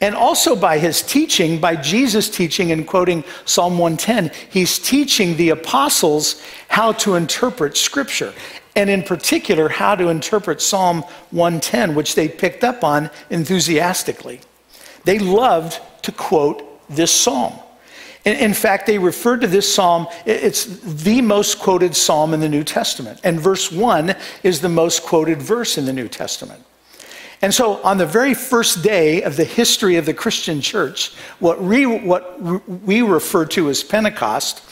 And 0.00 0.16
also 0.16 0.56
by 0.56 0.78
his 0.78 1.00
teaching, 1.00 1.60
by 1.60 1.76
Jesus' 1.76 2.28
teaching 2.28 2.72
and 2.72 2.84
quoting 2.84 3.22
Psalm 3.44 3.78
110, 3.78 4.32
he's 4.50 4.80
teaching 4.80 5.36
the 5.36 5.50
apostles 5.50 6.42
how 6.66 6.90
to 6.94 7.14
interpret 7.14 7.76
Scripture, 7.76 8.34
and 8.74 8.90
in 8.90 9.04
particular, 9.04 9.68
how 9.68 9.94
to 9.94 10.08
interpret 10.08 10.60
Psalm 10.60 11.02
110, 11.30 11.94
which 11.94 12.16
they 12.16 12.26
picked 12.26 12.64
up 12.64 12.82
on 12.82 13.10
enthusiastically. 13.30 14.40
They 15.04 15.20
loved 15.20 15.78
to 16.02 16.10
quote 16.10 16.80
this 16.88 17.12
psalm. 17.12 17.52
In 18.24 18.54
fact, 18.54 18.86
they 18.86 18.98
referred 18.98 19.40
to 19.40 19.48
this 19.48 19.72
psalm, 19.72 20.06
it's 20.24 20.64
the 20.64 21.20
most 21.20 21.58
quoted 21.58 21.96
psalm 21.96 22.32
in 22.32 22.40
the 22.40 22.48
New 22.48 22.62
Testament. 22.62 23.20
And 23.24 23.40
verse 23.40 23.72
1 23.72 24.14
is 24.44 24.60
the 24.60 24.68
most 24.68 25.02
quoted 25.02 25.42
verse 25.42 25.76
in 25.76 25.86
the 25.86 25.92
New 25.92 26.06
Testament. 26.06 26.64
And 27.40 27.52
so, 27.52 27.82
on 27.82 27.98
the 27.98 28.06
very 28.06 28.34
first 28.34 28.84
day 28.84 29.22
of 29.22 29.36
the 29.36 29.44
history 29.44 29.96
of 29.96 30.06
the 30.06 30.14
Christian 30.14 30.60
church, 30.60 31.12
what 31.40 31.60
we, 31.60 31.84
what 31.84 32.40
we 32.68 33.02
refer 33.02 33.44
to 33.46 33.68
as 33.68 33.82
Pentecost, 33.82 34.62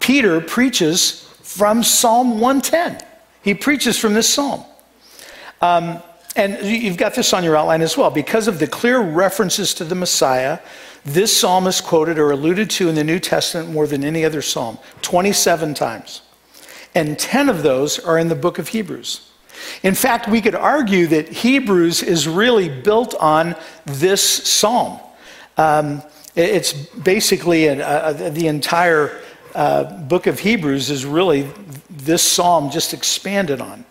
Peter 0.00 0.40
preaches 0.40 1.28
from 1.42 1.82
Psalm 1.82 2.40
110. 2.40 3.06
He 3.42 3.52
preaches 3.52 3.98
from 3.98 4.14
this 4.14 4.26
psalm. 4.32 4.64
Um, 5.60 6.02
and 6.34 6.58
you've 6.64 6.96
got 6.96 7.14
this 7.14 7.34
on 7.34 7.44
your 7.44 7.56
outline 7.56 7.82
as 7.82 7.96
well. 7.96 8.10
Because 8.10 8.48
of 8.48 8.58
the 8.58 8.66
clear 8.66 9.00
references 9.00 9.74
to 9.74 9.84
the 9.84 9.94
Messiah, 9.94 10.58
this 11.04 11.36
psalm 11.36 11.66
is 11.66 11.80
quoted 11.80 12.18
or 12.18 12.30
alluded 12.30 12.70
to 12.70 12.88
in 12.88 12.94
the 12.94 13.04
New 13.04 13.18
Testament 13.18 13.70
more 13.70 13.86
than 13.86 14.04
any 14.04 14.24
other 14.24 14.40
psalm, 14.40 14.78
27 15.02 15.74
times. 15.74 16.22
And 16.94 17.18
10 17.18 17.48
of 17.48 17.62
those 17.62 17.98
are 17.98 18.18
in 18.18 18.28
the 18.28 18.34
book 18.34 18.58
of 18.58 18.68
Hebrews. 18.68 19.30
In 19.82 19.94
fact, 19.94 20.28
we 20.28 20.40
could 20.40 20.54
argue 20.54 21.06
that 21.08 21.28
Hebrews 21.28 22.02
is 22.02 22.26
really 22.26 22.68
built 22.68 23.14
on 23.16 23.54
this 23.84 24.22
psalm. 24.22 24.98
Um, 25.56 26.02
it's 26.34 26.72
basically 26.72 27.68
an, 27.68 27.80
uh, 27.80 28.12
the 28.32 28.48
entire 28.48 29.20
uh, 29.54 29.84
book 29.84 30.26
of 30.26 30.40
Hebrews 30.40 30.90
is 30.90 31.04
really 31.04 31.48
this 31.88 32.22
psalm 32.22 32.70
just 32.70 32.92
expanded 32.92 33.60
on. 33.60 33.84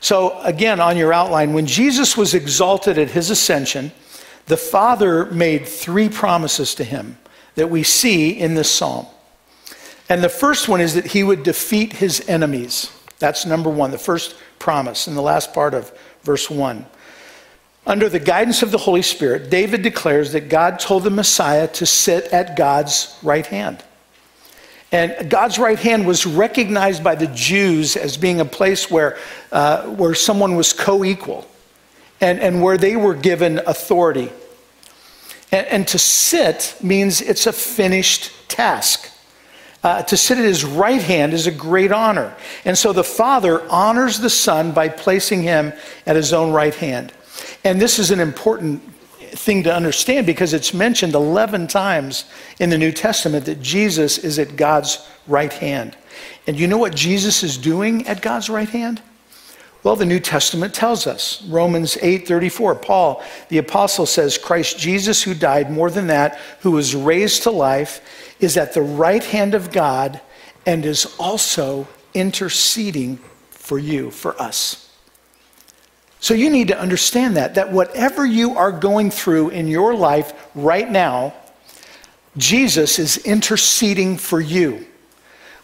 So, 0.00 0.38
again, 0.42 0.80
on 0.80 0.96
your 0.96 1.12
outline, 1.12 1.52
when 1.52 1.66
Jesus 1.66 2.16
was 2.16 2.34
exalted 2.34 2.98
at 2.98 3.10
his 3.10 3.30
ascension, 3.30 3.90
the 4.46 4.56
Father 4.56 5.26
made 5.26 5.66
three 5.66 6.08
promises 6.08 6.74
to 6.76 6.84
him 6.84 7.18
that 7.56 7.68
we 7.68 7.82
see 7.82 8.30
in 8.30 8.54
this 8.54 8.70
psalm. 8.70 9.06
And 10.08 10.22
the 10.22 10.28
first 10.28 10.68
one 10.68 10.80
is 10.80 10.94
that 10.94 11.06
he 11.06 11.22
would 11.22 11.42
defeat 11.42 11.94
his 11.94 12.26
enemies. 12.28 12.92
That's 13.18 13.44
number 13.44 13.70
one, 13.70 13.90
the 13.90 13.98
first 13.98 14.36
promise 14.58 15.08
in 15.08 15.14
the 15.14 15.22
last 15.22 15.52
part 15.52 15.74
of 15.74 15.92
verse 16.22 16.48
one. 16.48 16.86
Under 17.86 18.08
the 18.08 18.20
guidance 18.20 18.62
of 18.62 18.70
the 18.70 18.78
Holy 18.78 19.02
Spirit, 19.02 19.50
David 19.50 19.82
declares 19.82 20.32
that 20.32 20.48
God 20.48 20.78
told 20.78 21.04
the 21.04 21.10
Messiah 21.10 21.68
to 21.68 21.86
sit 21.86 22.26
at 22.26 22.56
God's 22.56 23.16
right 23.22 23.46
hand. 23.46 23.82
And 24.92 25.28
God's 25.28 25.58
right 25.58 25.78
hand 25.78 26.06
was 26.06 26.26
recognized 26.26 27.02
by 27.02 27.16
the 27.16 27.26
Jews 27.28 27.96
as 27.96 28.16
being 28.16 28.40
a 28.40 28.44
place 28.44 28.90
where, 28.90 29.18
uh, 29.50 29.84
where 29.86 30.14
someone 30.14 30.56
was 30.56 30.72
co 30.72 31.04
equal 31.04 31.46
and, 32.20 32.40
and 32.40 32.62
where 32.62 32.78
they 32.78 32.96
were 32.96 33.14
given 33.14 33.58
authority. 33.66 34.30
And, 35.52 35.66
and 35.66 35.88
to 35.88 35.98
sit 35.98 36.76
means 36.82 37.20
it's 37.20 37.46
a 37.46 37.52
finished 37.52 38.32
task. 38.48 39.10
Uh, 39.82 40.02
to 40.02 40.16
sit 40.16 40.38
at 40.38 40.44
his 40.44 40.64
right 40.64 41.02
hand 41.02 41.32
is 41.32 41.46
a 41.46 41.52
great 41.52 41.92
honor. 41.92 42.34
And 42.64 42.76
so 42.76 42.92
the 42.92 43.04
Father 43.04 43.62
honors 43.70 44.18
the 44.18 44.30
Son 44.30 44.72
by 44.72 44.88
placing 44.88 45.42
him 45.42 45.72
at 46.06 46.16
his 46.16 46.32
own 46.32 46.52
right 46.52 46.74
hand. 46.74 47.12
And 47.62 47.80
this 47.80 47.98
is 47.98 48.10
an 48.10 48.18
important 48.18 48.82
thing 49.30 49.62
to 49.64 49.74
understand 49.74 50.26
because 50.26 50.54
it's 50.54 50.72
mentioned 50.72 51.14
11 51.14 51.66
times 51.68 52.24
in 52.58 52.70
the 52.70 52.78
New 52.78 52.92
Testament 52.92 53.44
that 53.46 53.60
Jesus 53.60 54.18
is 54.18 54.38
at 54.38 54.56
God's 54.56 55.06
right 55.26 55.52
hand. 55.52 55.96
And 56.46 56.58
you 56.58 56.66
know 56.66 56.78
what 56.78 56.94
Jesus 56.94 57.42
is 57.42 57.58
doing 57.58 58.06
at 58.06 58.22
God's 58.22 58.48
right 58.48 58.68
hand? 58.68 59.02
Well, 59.82 59.96
the 59.96 60.04
New 60.04 60.20
Testament 60.20 60.74
tells 60.74 61.06
us. 61.06 61.42
Romans 61.48 61.96
8:34. 62.02 62.74
Paul, 62.74 63.22
the 63.48 63.58
apostle 63.58 64.06
says, 64.06 64.36
"Christ 64.36 64.78
Jesus 64.78 65.22
who 65.22 65.34
died 65.34 65.70
more 65.70 65.90
than 65.90 66.08
that, 66.08 66.38
who 66.60 66.72
was 66.72 66.94
raised 66.94 67.44
to 67.44 67.50
life, 67.50 68.00
is 68.40 68.56
at 68.56 68.74
the 68.74 68.82
right 68.82 69.22
hand 69.22 69.54
of 69.54 69.70
God 69.70 70.20
and 70.66 70.84
is 70.84 71.06
also 71.18 71.86
interceding 72.14 73.18
for 73.50 73.78
you, 73.78 74.10
for 74.10 74.40
us. 74.40 74.88
So 76.18 76.34
you 76.34 76.50
need 76.50 76.68
to 76.68 76.78
understand 76.78 77.36
that, 77.36 77.54
that 77.54 77.72
whatever 77.72 78.24
you 78.24 78.56
are 78.56 78.72
going 78.72 79.10
through 79.10 79.50
in 79.50 79.68
your 79.68 79.94
life 79.94 80.32
right 80.54 80.90
now, 80.90 81.34
Jesus 82.36 82.98
is 82.98 83.18
interceding 83.18 84.16
for 84.16 84.40
you. 84.40 84.86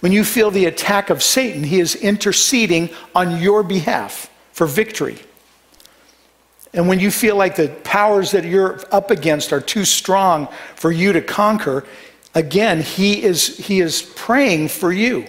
When 0.02 0.11
you 0.11 0.25
feel 0.25 0.50
the 0.50 0.64
attack 0.64 1.11
of 1.11 1.23
Satan, 1.23 1.62
he 1.62 1.78
is 1.78 1.94
interceding 1.94 2.90
on 3.14 3.40
your 3.40 3.62
behalf 3.62 4.28
for 4.50 4.66
victory. 4.66 5.16
And 6.75 6.88
when 6.88 6.99
you 6.99 7.12
feel 7.12 7.37
like 7.37 7.54
the 7.54 7.68
powers 7.85 8.32
that 8.32 8.44
you're 8.44 8.80
up 8.90 9.12
against 9.12 9.52
are 9.52 9.61
too 9.61 9.85
strong 9.85 10.49
for 10.75 10.90
you 10.90 11.12
to 11.12 11.21
conquer, 11.21 11.85
again, 12.35 12.80
he 12.80 13.23
is, 13.23 13.56
he 13.59 13.78
is 13.78 14.02
praying 14.16 14.71
for 14.71 14.92
you. 14.92 15.28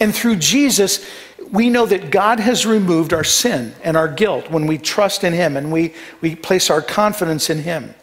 And 0.00 0.14
through 0.14 0.36
Jesus, 0.36 1.08
we 1.50 1.70
know 1.70 1.86
that 1.86 2.10
God 2.10 2.40
has 2.40 2.66
removed 2.66 3.14
our 3.14 3.24
sin 3.24 3.74
and 3.82 3.96
our 3.96 4.08
guilt 4.08 4.50
when 4.50 4.66
we 4.66 4.76
trust 4.76 5.24
in 5.24 5.32
Him 5.32 5.56
and 5.56 5.72
we, 5.72 5.94
we 6.20 6.36
place 6.36 6.68
our 6.68 6.82
confidence 6.82 7.48
in 7.48 7.62
Him. 7.62 7.94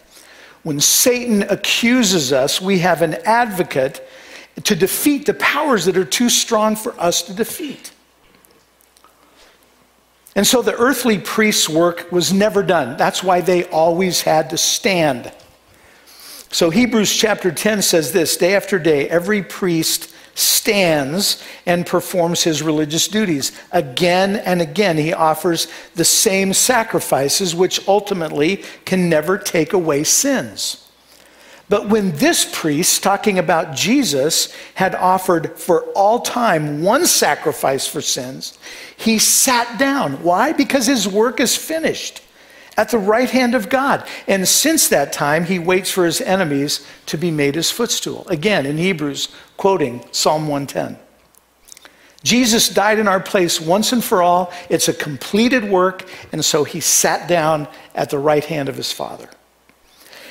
When 0.64 0.80
Satan 0.80 1.44
accuses 1.44 2.34
us, 2.34 2.60
we 2.60 2.80
have 2.80 3.04
an 3.04 3.14
advocate 3.24 4.04
to 4.64 4.76
defeat 4.76 5.26
the 5.26 5.34
powers 5.34 5.86
that 5.86 5.98
are 5.98 6.06
too 6.06 6.30
strong 6.30 6.76
for 6.76 6.94
us 7.00 7.24
to 7.24 7.34
defeat. 7.34 7.92
And 10.36 10.46
so 10.46 10.62
the 10.62 10.76
earthly 10.76 11.20
priest's 11.20 11.70
work 11.70 12.12
was 12.12 12.34
never 12.34 12.64
done. 12.64 12.98
That's 12.98 13.24
why 13.24 13.42
they 13.42 13.66
always 13.66 14.22
had 14.22 14.50
to 14.50 14.58
stand. 14.58 15.32
So 16.52 16.70
Hebrews 16.70 17.14
chapter 17.16 17.52
10 17.52 17.82
says 17.82 18.12
this 18.12 18.38
day 18.38 18.56
after 18.56 18.80
day, 18.80 19.10
every 19.10 19.44
priest 19.44 20.14
stands 20.36 21.44
and 21.66 21.86
performs 21.86 22.44
his 22.44 22.64
religious 22.64 23.08
duties. 23.08 23.52
Again 23.72 24.38
and 24.38 24.62
again, 24.62 24.98
he 24.98 25.14
offers 25.14 25.68
the 25.96 26.06
same 26.06 26.54
sacrifices, 26.54 27.56
which 27.56 27.88
ultimately 27.88 28.64
can 28.86 29.10
never 29.10 29.38
take 29.38 29.74
away 29.74 30.04
sins. 30.04 30.83
But 31.74 31.90
when 31.90 32.12
this 32.18 32.48
priest, 32.54 33.02
talking 33.02 33.40
about 33.40 33.76
Jesus, 33.76 34.54
had 34.76 34.94
offered 34.94 35.58
for 35.58 35.86
all 35.96 36.20
time 36.20 36.84
one 36.84 37.08
sacrifice 37.08 37.88
for 37.88 38.00
sins, 38.00 38.56
he 38.96 39.18
sat 39.18 39.80
down. 39.80 40.22
Why? 40.22 40.54
Because 40.54 40.86
his 40.86 41.08
work 41.08 41.40
is 41.40 41.56
finished 41.56 42.22
at 42.78 42.92
the 42.92 43.00
right 43.00 43.28
hand 43.28 43.56
of 43.56 43.70
God. 43.70 44.08
And 44.28 44.48
since 44.48 44.88
that 44.90 45.14
time, 45.14 45.46
he 45.46 45.58
waits 45.58 45.90
for 45.90 46.06
his 46.06 46.22
enemies 46.22 46.86
to 47.08 47.18
be 47.18 47.32
made 47.32 47.56
his 47.56 47.72
footstool. 47.72 48.28
Again, 48.28 48.68
in 48.68 48.78
Hebrews, 48.78 49.30
quoting 49.58 50.06
Psalm 50.12 50.48
110. 50.48 51.00
Jesus 52.22 52.70
died 52.70 53.00
in 53.00 53.08
our 53.08 53.20
place 53.20 53.60
once 53.60 53.92
and 53.92 54.04
for 54.04 54.22
all. 54.22 54.54
It's 54.70 54.90
a 54.90 54.94
completed 54.94 55.68
work, 55.68 56.08
and 56.32 56.46
so 56.46 56.66
he 56.66 56.80
sat 56.80 57.28
down 57.28 57.68
at 57.96 58.12
the 58.12 58.20
right 58.20 58.46
hand 58.46 58.70
of 58.70 58.78
his 58.78 58.92
Father. 58.92 59.28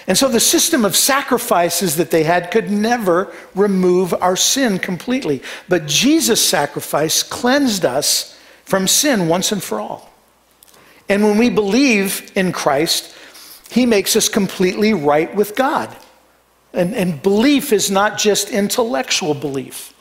And 0.07 0.19
so 0.19 0.29
the 0.29 0.41
system 0.41 0.85
of 0.85 0.97
sacrifices 0.97 1.97
that 1.97 2.11
they 2.11 2.25
had 2.25 2.51
could 2.51 2.71
never 2.71 3.33
remove 3.55 4.13
our 4.15 4.37
sin 4.37 4.79
completely. 4.79 5.43
But 5.69 5.87
Jesus' 5.87 6.45
sacrifice 6.45 7.23
cleansed 7.23 7.85
us 7.85 8.39
from 8.65 8.89
sin 8.89 9.29
once 9.29 9.53
and 9.53 9.63
for 9.63 9.81
all. 9.81 10.11
And 11.09 11.23
when 11.23 11.39
we 11.39 11.51
believe 11.51 12.33
in 12.35 12.53
Christ, 12.53 13.15
he 13.71 13.87
makes 13.87 14.17
us 14.17 14.29
completely 14.29 14.93
right 14.93 15.35
with 15.35 15.55
God. 15.55 15.95
And, 16.73 16.95
and 16.95 17.23
belief 17.23 17.73
is 17.73 17.91
not 17.91 18.19
just 18.19 18.51
intellectual 18.51 19.35
belief, 19.35 19.95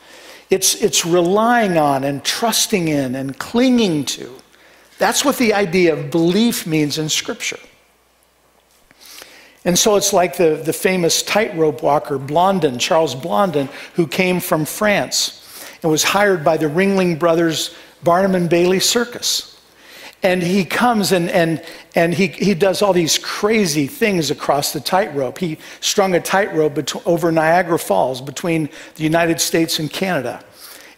it's, 0.50 0.74
it's 0.82 1.06
relying 1.06 1.78
on 1.78 2.04
and 2.04 2.22
trusting 2.22 2.88
in 2.88 3.14
and 3.14 3.38
clinging 3.38 4.04
to. 4.06 4.30
That's 4.98 5.24
what 5.24 5.38
the 5.38 5.54
idea 5.54 5.94
of 5.94 6.10
belief 6.10 6.66
means 6.66 6.98
in 6.98 7.08
Scripture. 7.08 7.58
And 9.64 9.78
so 9.78 9.96
it's 9.96 10.12
like 10.12 10.36
the, 10.36 10.60
the 10.64 10.72
famous 10.72 11.22
tightrope 11.22 11.82
walker, 11.82 12.18
Blondin, 12.18 12.78
Charles 12.78 13.14
Blondin, 13.14 13.68
who 13.94 14.06
came 14.06 14.40
from 14.40 14.64
France 14.64 15.38
and 15.82 15.90
was 15.90 16.02
hired 16.02 16.44
by 16.44 16.56
the 16.56 16.66
Ringling 16.66 17.18
Brothers 17.18 17.74
Barnum 18.02 18.34
and 18.34 18.50
Bailey 18.50 18.80
Circus. 18.80 19.48
And 20.24 20.42
he 20.42 20.64
comes 20.64 21.10
and, 21.10 21.28
and, 21.30 21.64
and 21.94 22.14
he, 22.14 22.28
he 22.28 22.54
does 22.54 22.80
all 22.80 22.92
these 22.92 23.18
crazy 23.18 23.88
things 23.88 24.30
across 24.30 24.72
the 24.72 24.80
tightrope. 24.80 25.38
He 25.38 25.58
strung 25.80 26.14
a 26.14 26.20
tightrope 26.20 26.78
over 27.06 27.32
Niagara 27.32 27.78
Falls 27.78 28.20
between 28.20 28.68
the 28.94 29.02
United 29.02 29.40
States 29.40 29.80
and 29.80 29.90
Canada. 29.90 30.44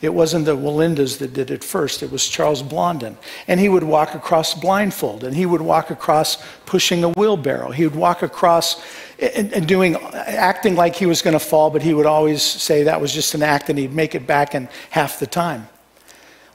It 0.05 0.15
wasn't 0.15 0.45
the 0.45 0.57
Wallendas 0.57 1.19
that 1.19 1.33
did 1.33 1.51
it 1.51 1.65
first, 1.65 2.03
it 2.03 2.11
was 2.11 2.29
Charles 2.29 2.63
Blondin. 2.63 3.17
And 3.49 3.59
he 3.59 3.69
would 3.69 3.85
walk 3.85 4.15
across 4.15 4.55
blindfold, 4.55 5.25
and 5.25 5.35
he 5.35 5.47
would 5.47 5.63
walk 5.63 5.91
across 5.91 6.37
pushing 6.67 7.03
a 7.05 7.09
wheelbarrow. 7.11 7.71
He 7.71 7.85
would 7.85 7.97
walk 7.97 8.23
across 8.23 8.83
and, 9.19 9.53
and 9.53 9.67
doing, 9.67 9.97
acting 9.97 10.75
like 10.75 10.95
he 10.97 11.07
was 11.07 11.23
going 11.23 11.33
to 11.33 11.45
fall, 11.45 11.71
but 11.71 11.83
he 11.83 11.95
would 11.95 12.07
always 12.07 12.43
say 12.43 12.83
that 12.83 13.01
was 13.01 13.13
just 13.13 13.35
an 13.35 13.43
act 13.43 13.71
and 13.71 13.79
he'd 13.79 13.93
make 13.93 14.15
it 14.15 14.27
back 14.27 14.55
in 14.55 14.69
half 14.91 15.19
the 15.19 15.27
time. 15.27 15.69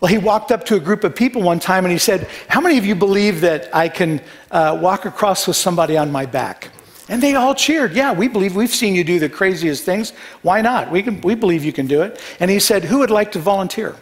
Well, 0.02 0.10
he 0.10 0.18
walked 0.18 0.52
up 0.52 0.66
to 0.66 0.76
a 0.76 0.80
group 0.80 1.04
of 1.04 1.16
people 1.16 1.42
one 1.42 1.60
time 1.60 1.84
and 1.84 1.92
he 1.92 1.98
said, 1.98 2.30
How 2.48 2.62
many 2.62 2.78
of 2.78 2.86
you 2.86 2.96
believe 2.96 3.42
that 3.42 3.74
I 3.76 3.90
can 3.90 4.22
uh, 4.50 4.78
walk 4.82 5.06
across 5.06 5.46
with 5.48 5.58
somebody 5.58 5.98
on 5.98 6.12
my 6.12 6.26
back? 6.26 6.70
And 7.10 7.22
they 7.24 7.34
all 7.34 7.56
cheered. 7.56 7.94
Yeah, 7.94 8.14
we 8.14 8.28
believe. 8.28 8.56
We've 8.56 8.74
seen 8.74 8.96
you 8.96 9.04
do 9.04 9.20
the 9.20 9.28
craziest 9.28 9.84
things. 9.84 10.12
Why 10.44 10.62
not? 10.62 10.92
We, 10.92 11.02
can, 11.02 11.20
we 11.22 11.34
believe 11.36 11.66
you 11.66 11.74
can 11.74 11.88
do 11.88 12.04
it. 12.04 12.22
And 12.40 12.50
he 12.50 12.60
said, 12.60 12.84
Who 12.86 13.00
would 13.00 13.10
like 13.10 13.32
to 13.34 13.40
volunteer? 13.40 13.96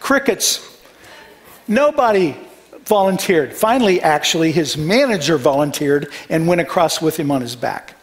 Crickets. 0.00 0.76
Nobody 1.68 2.36
volunteered. 2.84 3.54
Finally, 3.54 4.02
actually, 4.02 4.52
his 4.52 4.76
manager 4.76 5.38
volunteered 5.38 6.12
and 6.28 6.46
went 6.48 6.60
across 6.60 7.00
with 7.00 7.16
him 7.16 7.30
on 7.30 7.40
his 7.40 7.56
back. 7.56 7.94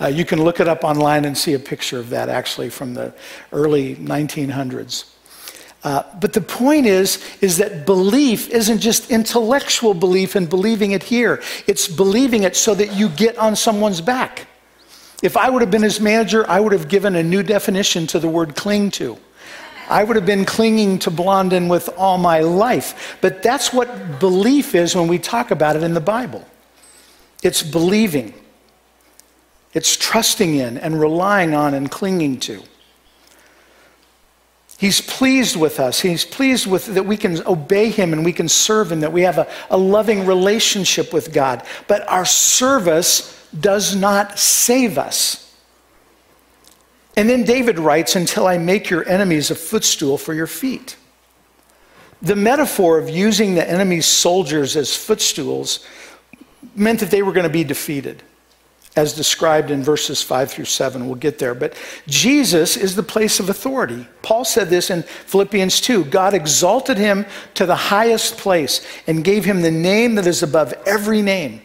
Uh, 0.00 0.06
you 0.06 0.24
can 0.24 0.42
look 0.42 0.60
it 0.60 0.68
up 0.68 0.84
online 0.84 1.24
and 1.24 1.36
see 1.36 1.54
a 1.54 1.58
picture 1.58 1.98
of 1.98 2.10
that 2.10 2.28
actually 2.28 2.70
from 2.70 2.94
the 2.94 3.12
early 3.52 3.96
1900s. 3.96 5.10
Uh, 5.84 6.02
but 6.20 6.32
the 6.32 6.40
point 6.40 6.86
is, 6.86 7.22
is 7.40 7.58
that 7.58 7.86
belief 7.86 8.48
isn't 8.48 8.80
just 8.80 9.10
intellectual 9.10 9.94
belief 9.94 10.34
and 10.34 10.48
believing 10.48 10.90
it 10.92 11.04
here. 11.04 11.40
It's 11.66 11.86
believing 11.86 12.42
it 12.42 12.56
so 12.56 12.74
that 12.74 12.94
you 12.94 13.08
get 13.08 13.38
on 13.38 13.54
someone's 13.54 14.00
back. 14.00 14.46
If 15.22 15.36
I 15.36 15.50
would 15.50 15.62
have 15.62 15.70
been 15.70 15.82
his 15.82 16.00
manager, 16.00 16.48
I 16.48 16.60
would 16.60 16.72
have 16.72 16.88
given 16.88 17.16
a 17.16 17.22
new 17.22 17.42
definition 17.42 18.06
to 18.08 18.18
the 18.18 18.28
word 18.28 18.56
cling 18.56 18.90
to. 18.92 19.18
I 19.88 20.04
would 20.04 20.16
have 20.16 20.26
been 20.26 20.44
clinging 20.44 20.98
to 21.00 21.10
Blondin 21.10 21.68
with 21.68 21.88
all 21.96 22.18
my 22.18 22.40
life. 22.40 23.16
But 23.20 23.42
that's 23.42 23.72
what 23.72 24.20
belief 24.20 24.74
is 24.74 24.94
when 24.94 25.08
we 25.08 25.18
talk 25.18 25.50
about 25.50 25.76
it 25.76 25.82
in 25.82 25.94
the 25.94 26.00
Bible. 26.00 26.46
It's 27.42 27.62
believing. 27.62 28.34
It's 29.72 29.96
trusting 29.96 30.56
in 30.56 30.76
and 30.78 31.00
relying 31.00 31.54
on 31.54 31.74
and 31.74 31.90
clinging 31.90 32.40
to. 32.40 32.62
He's 34.78 35.00
pleased 35.00 35.56
with 35.56 35.80
us. 35.80 36.00
He's 36.00 36.24
pleased 36.24 36.68
with 36.68 36.86
that 36.94 37.04
we 37.04 37.16
can 37.16 37.44
obey 37.48 37.90
him 37.90 38.12
and 38.12 38.24
we 38.24 38.32
can 38.32 38.48
serve 38.48 38.92
him, 38.92 39.00
that 39.00 39.12
we 39.12 39.22
have 39.22 39.36
a, 39.36 39.48
a 39.70 39.76
loving 39.76 40.24
relationship 40.24 41.12
with 41.12 41.32
God. 41.32 41.64
But 41.88 42.08
our 42.08 42.24
service 42.24 43.44
does 43.58 43.96
not 43.96 44.38
save 44.38 44.96
us. 44.96 45.52
And 47.16 47.28
then 47.28 47.42
David 47.42 47.80
writes, 47.80 48.14
Until 48.14 48.46
I 48.46 48.56
make 48.58 48.88
your 48.88 49.06
enemies 49.08 49.50
a 49.50 49.56
footstool 49.56 50.16
for 50.16 50.32
your 50.32 50.46
feet. 50.46 50.96
The 52.22 52.36
metaphor 52.36 52.98
of 52.98 53.10
using 53.10 53.56
the 53.56 53.68
enemy's 53.68 54.06
soldiers 54.06 54.76
as 54.76 54.94
footstools 54.94 55.84
meant 56.76 57.00
that 57.00 57.10
they 57.10 57.22
were 57.22 57.32
going 57.32 57.46
to 57.46 57.52
be 57.52 57.64
defeated 57.64 58.22
as 58.98 59.12
described 59.12 59.70
in 59.70 59.80
verses 59.80 60.24
5 60.24 60.50
through 60.50 60.64
7. 60.64 61.06
We'll 61.06 61.14
get 61.14 61.38
there. 61.38 61.54
But 61.54 61.74
Jesus 62.08 62.76
is 62.76 62.96
the 62.96 63.02
place 63.04 63.38
of 63.38 63.48
authority. 63.48 64.08
Paul 64.22 64.44
said 64.44 64.70
this 64.70 64.90
in 64.90 65.04
Philippians 65.04 65.80
2 65.80 66.06
God 66.06 66.34
exalted 66.34 66.98
him 66.98 67.24
to 67.54 67.64
the 67.64 67.76
highest 67.76 68.38
place 68.38 68.84
and 69.06 69.22
gave 69.22 69.44
him 69.44 69.62
the 69.62 69.70
name 69.70 70.16
that 70.16 70.26
is 70.26 70.42
above 70.42 70.74
every 70.84 71.22
name. 71.22 71.62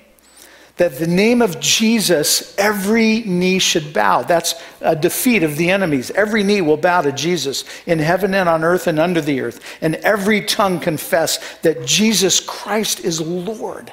That 0.78 1.00
the 1.00 1.08
name 1.08 1.42
of 1.42 1.60
Jesus, 1.60 2.56
every 2.60 3.22
knee 3.22 3.58
should 3.58 3.94
bow. 3.94 4.22
That's 4.22 4.54
a 4.80 4.96
defeat 4.96 5.42
of 5.42 5.58
the 5.58 5.72
enemies. 5.72 6.12
Every 6.12 6.44
knee 6.44 6.62
will 6.62 6.78
bow 6.78 7.02
to 7.02 7.12
Jesus 7.12 7.64
in 7.88 7.98
heaven 7.98 8.36
and 8.36 8.48
on 8.48 8.64
earth 8.64 8.86
and 8.86 9.00
under 9.00 9.22
the 9.22 9.42
earth. 9.42 9.60
And 9.82 9.96
every 9.96 10.42
tongue 10.42 10.80
confess 10.80 11.58
that 11.62 11.84
Jesus 11.84 12.40
Christ 12.40 13.00
is 13.00 13.20
Lord 13.20 13.92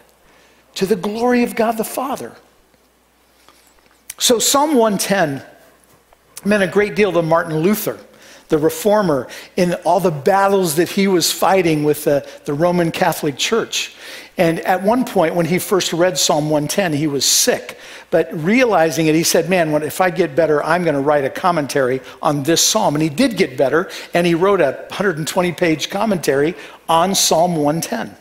to 0.74 0.85
the 0.85 0.96
glory 0.96 1.42
of 1.42 1.57
God 1.57 1.79
the 1.79 1.85
Father. 1.85 2.37
So, 4.21 4.39
Psalm 4.39 4.75
110 4.75 5.43
meant 6.45 6.63
a 6.63 6.67
great 6.67 6.95
deal 6.95 7.11
to 7.11 7.23
Martin 7.23 7.61
Luther, 7.61 7.99
the 8.49 8.59
reformer, 8.59 9.29
in 9.57 9.73
all 9.87 9.99
the 9.99 10.11
battles 10.11 10.77
that 10.77 10.91
he 10.91 11.09
was 11.09 11.33
fighting 11.33 11.85
with 11.85 12.05
the, 12.05 12.29
the 12.45 12.53
Roman 12.53 12.91
Catholic 12.93 13.39
Church. 13.39 13.97
And 14.37 14.61
at 14.61 14.83
one 14.83 15.07
point, 15.07 15.37
when 15.37 15.47
he 15.47 15.59
first 15.59 15.95
read 15.95 16.19
Psalm 16.19 16.51
110, 16.51 16.93
he 16.93 17.07
was 17.07 17.25
sick. 17.25 17.79
But 18.11 18.29
realizing 18.33 19.07
it, 19.07 19.15
he 19.15 19.23
said, 19.23 19.49
Man, 19.49 19.73
if 19.83 20.03
I 20.03 20.11
get 20.11 20.37
better, 20.37 20.63
I'm 20.63 20.85
going 20.85 20.97
to 20.97 21.01
write 21.01 21.25
a 21.25 21.31
commentary 21.31 22.03
on 22.21 22.43
this 22.43 22.61
psalm. 22.61 22.95
And 22.95 23.03
he 23.03 23.09
did 23.09 23.39
get 23.39 23.57
better, 23.57 23.91
and 24.13 24.27
he 24.27 24.35
wrote 24.35 24.61
a 24.61 24.85
120 24.91 25.53
page 25.53 25.89
commentary 25.89 26.55
on 26.91 27.15
Psalm 27.15 27.57
110. 27.57 28.15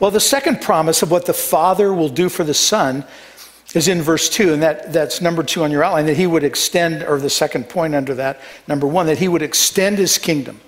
Well, 0.00 0.10
the 0.10 0.18
second 0.18 0.62
promise 0.62 1.02
of 1.02 1.12
what 1.12 1.26
the 1.26 1.32
Father 1.32 1.94
will 1.94 2.08
do 2.08 2.28
for 2.28 2.42
the 2.42 2.54
Son 2.54 3.04
is 3.74 3.88
in 3.88 4.00
verse 4.00 4.30
2, 4.30 4.54
and 4.54 4.62
that, 4.62 4.92
that's 4.92 5.20
number 5.20 5.42
two 5.42 5.62
on 5.62 5.70
your 5.70 5.84
outline, 5.84 6.06
that 6.06 6.16
he 6.16 6.26
would 6.26 6.44
extend, 6.44 7.02
or 7.02 7.18
the 7.18 7.28
second 7.28 7.68
point 7.68 7.94
under 7.94 8.14
that, 8.14 8.40
number 8.66 8.86
one, 8.86 9.06
that 9.06 9.18
he 9.18 9.28
would 9.28 9.42
extend 9.42 9.98
his 9.98 10.16
kingdom. 10.16 10.60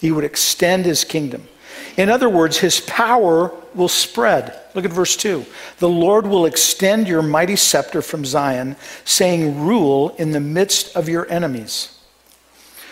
He 0.00 0.12
would 0.12 0.24
extend 0.24 0.84
his 0.84 1.04
kingdom. 1.04 1.48
In 1.96 2.10
other 2.10 2.28
words, 2.28 2.58
his 2.58 2.80
power 2.80 3.50
will 3.74 3.88
spread. 3.88 4.58
Look 4.74 4.84
at 4.84 4.90
verse 4.90 5.16
2. 5.16 5.46
The 5.78 5.88
Lord 5.88 6.26
will 6.26 6.44
extend 6.44 7.08
your 7.08 7.22
mighty 7.22 7.56
scepter 7.56 8.02
from 8.02 8.26
Zion, 8.26 8.76
saying, 9.06 9.64
Rule 9.64 10.10
in 10.18 10.32
the 10.32 10.40
midst 10.40 10.94
of 10.94 11.08
your 11.08 11.30
enemies. 11.30 11.98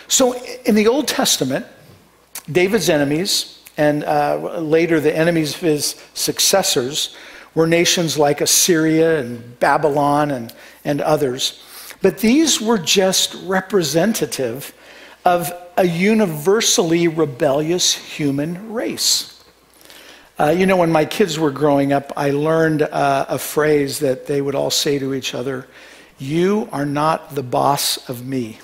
So 0.07 0.33
in 0.65 0.73
the 0.73 0.87
Old 0.87 1.07
Testament, 1.07 1.67
David's 2.51 2.89
enemies, 2.89 3.59
and 3.77 4.03
uh, 4.03 4.59
later 4.59 4.99
the 4.99 5.15
enemies 5.15 5.53
of 5.53 5.61
his 5.61 5.95
successors, 6.15 7.15
were 7.55 7.65
nations 7.65 8.17
like 8.17 8.41
Assyria 8.41 9.19
and 9.19 9.59
Babylon 9.59 10.29
and, 10.29 10.53
and 10.83 11.01
others. 11.01 11.63
But 12.01 12.19
these 12.19 12.61
were 12.61 12.77
just 12.77 13.33
representative 13.45 14.73
of 15.23 15.51
a 15.77 15.87
universally 15.87 17.07
rebellious 17.07 17.93
human 17.93 18.71
race. 18.71 19.31
Uh, 20.37 20.53
you 20.55 20.65
know, 20.65 20.77
when 20.77 20.91
my 20.91 21.05
kids 21.05 21.39
were 21.39 21.51
growing 21.51 21.93
up, 21.93 22.11
I 22.17 22.31
learned 22.31 22.81
uh, 22.81 23.25
a 23.29 23.39
phrase 23.39 23.99
that 23.99 24.27
they 24.27 24.41
would 24.41 24.53
all 24.53 24.69
say 24.69 24.99
to 24.99 25.13
each 25.13 25.33
other 25.33 25.65
You 26.17 26.67
are 26.73 26.85
not 26.85 27.35
the 27.35 27.43
boss 27.43 28.09
of 28.09 28.25
me. 28.25 28.59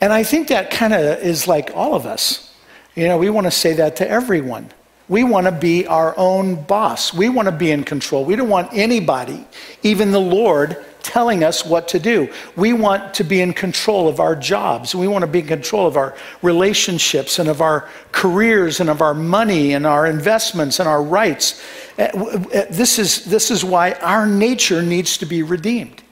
and 0.00 0.12
I 0.12 0.22
think 0.22 0.48
that 0.48 0.70
kind 0.70 0.92
of 0.92 1.00
is 1.22 1.48
like 1.48 1.70
all 1.74 1.94
of 1.94 2.04
us. 2.04 2.54
You 2.94 3.08
know, 3.08 3.16
we 3.16 3.30
want 3.30 3.46
to 3.46 3.50
say 3.50 3.72
that 3.74 3.96
to 3.96 4.08
everyone. 4.08 4.70
We 5.08 5.22
want 5.22 5.46
to 5.46 5.52
be 5.52 5.86
our 5.86 6.14
own 6.16 6.62
boss. 6.62 7.12
We 7.12 7.28
want 7.28 7.46
to 7.46 7.52
be 7.52 7.70
in 7.70 7.84
control. 7.84 8.24
We 8.24 8.36
don't 8.36 8.48
want 8.48 8.72
anybody, 8.72 9.46
even 9.82 10.12
the 10.12 10.20
Lord, 10.20 10.82
telling 11.02 11.44
us 11.44 11.66
what 11.66 11.88
to 11.88 11.98
do. 11.98 12.32
We 12.56 12.72
want 12.72 13.12
to 13.14 13.24
be 13.24 13.42
in 13.42 13.52
control 13.52 14.08
of 14.08 14.18
our 14.18 14.34
jobs. 14.34 14.94
We 14.94 15.06
want 15.06 15.22
to 15.22 15.26
be 15.26 15.40
in 15.40 15.46
control 15.46 15.86
of 15.86 15.98
our 15.98 16.16
relationships 16.40 17.38
and 17.38 17.50
of 17.50 17.60
our 17.60 17.88
careers 18.12 18.80
and 18.80 18.88
of 18.88 19.02
our 19.02 19.12
money 19.12 19.74
and 19.74 19.86
our 19.86 20.06
investments 20.06 20.80
and 20.80 20.88
our 20.88 21.02
rights. 21.02 21.62
Eh, 21.98 22.10
eh, 22.52 22.66
this 22.70 22.98
is, 22.98 23.26
this 23.26 23.50
is 23.50 23.62
why 23.62 23.92
our 23.92 24.26
nature 24.26 24.82
needs 24.82 25.18
to 25.18 25.26
be 25.26 25.42
redeemed, 25.42 26.02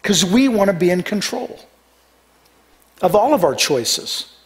because 0.00 0.24
we 0.24 0.46
want 0.46 0.70
to 0.70 0.76
be 0.76 0.90
in 0.90 1.02
control 1.02 1.58
of 3.02 3.16
all 3.16 3.34
of 3.34 3.42
our 3.42 3.56
choices. 3.56 4.36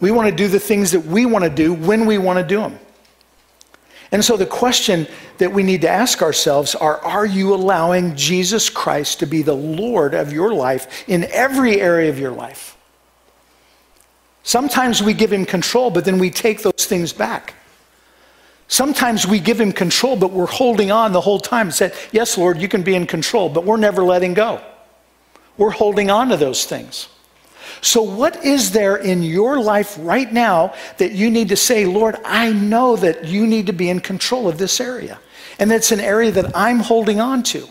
We 0.00 0.10
want 0.10 0.28
to 0.28 0.36
do 0.36 0.48
the 0.48 0.60
things 0.60 0.90
that 0.92 1.06
we 1.06 1.24
want 1.24 1.44
to 1.44 1.50
do 1.50 1.72
when 1.72 2.04
we 2.04 2.18
want 2.18 2.38
to 2.38 2.44
do 2.44 2.60
them. 2.60 2.78
And 4.12 4.24
so 4.24 4.36
the 4.36 4.46
question 4.46 5.06
that 5.38 5.52
we 5.52 5.62
need 5.62 5.80
to 5.82 5.88
ask 5.88 6.22
ourselves 6.22 6.74
are 6.74 6.98
Are 7.00 7.26
you 7.26 7.54
allowing 7.54 8.14
Jesus 8.16 8.70
Christ 8.70 9.20
to 9.20 9.26
be 9.26 9.42
the 9.42 9.54
Lord 9.54 10.14
of 10.14 10.32
your 10.32 10.54
life 10.54 11.08
in 11.08 11.24
every 11.32 11.80
area 11.80 12.10
of 12.10 12.18
your 12.18 12.30
life? 12.30 12.76
Sometimes 14.42 15.02
we 15.02 15.12
give 15.12 15.32
him 15.32 15.44
control, 15.44 15.90
but 15.90 16.04
then 16.04 16.18
we 16.18 16.30
take 16.30 16.62
those 16.62 16.86
things 16.86 17.12
back. 17.12 17.54
Sometimes 18.68 19.26
we 19.26 19.40
give 19.40 19.60
him 19.60 19.72
control, 19.72 20.16
but 20.16 20.32
we're 20.32 20.46
holding 20.46 20.90
on 20.90 21.12
the 21.12 21.20
whole 21.20 21.40
time 21.40 21.68
and 21.68 21.74
said, 21.74 21.94
Yes, 22.12 22.38
Lord, 22.38 22.58
you 22.58 22.68
can 22.68 22.82
be 22.82 22.94
in 22.94 23.06
control, 23.06 23.48
but 23.48 23.64
we're 23.64 23.76
never 23.76 24.02
letting 24.02 24.34
go. 24.34 24.60
We're 25.56 25.70
holding 25.70 26.10
on 26.10 26.28
to 26.28 26.36
those 26.36 26.64
things. 26.64 27.08
So, 27.86 28.02
what 28.02 28.44
is 28.44 28.72
there 28.72 28.96
in 28.96 29.22
your 29.22 29.60
life 29.60 29.96
right 30.00 30.32
now 30.32 30.74
that 30.98 31.12
you 31.12 31.30
need 31.30 31.50
to 31.50 31.56
say, 31.56 31.86
Lord, 31.86 32.16
I 32.24 32.52
know 32.52 32.96
that 32.96 33.26
you 33.26 33.46
need 33.46 33.66
to 33.66 33.72
be 33.72 33.88
in 33.88 34.00
control 34.00 34.48
of 34.48 34.58
this 34.58 34.80
area? 34.80 35.20
And 35.60 35.70
that's 35.70 35.92
an 35.92 36.00
area 36.00 36.32
that 36.32 36.50
I'm 36.56 36.80
holding 36.80 37.20
on 37.20 37.44
to. 37.44 37.68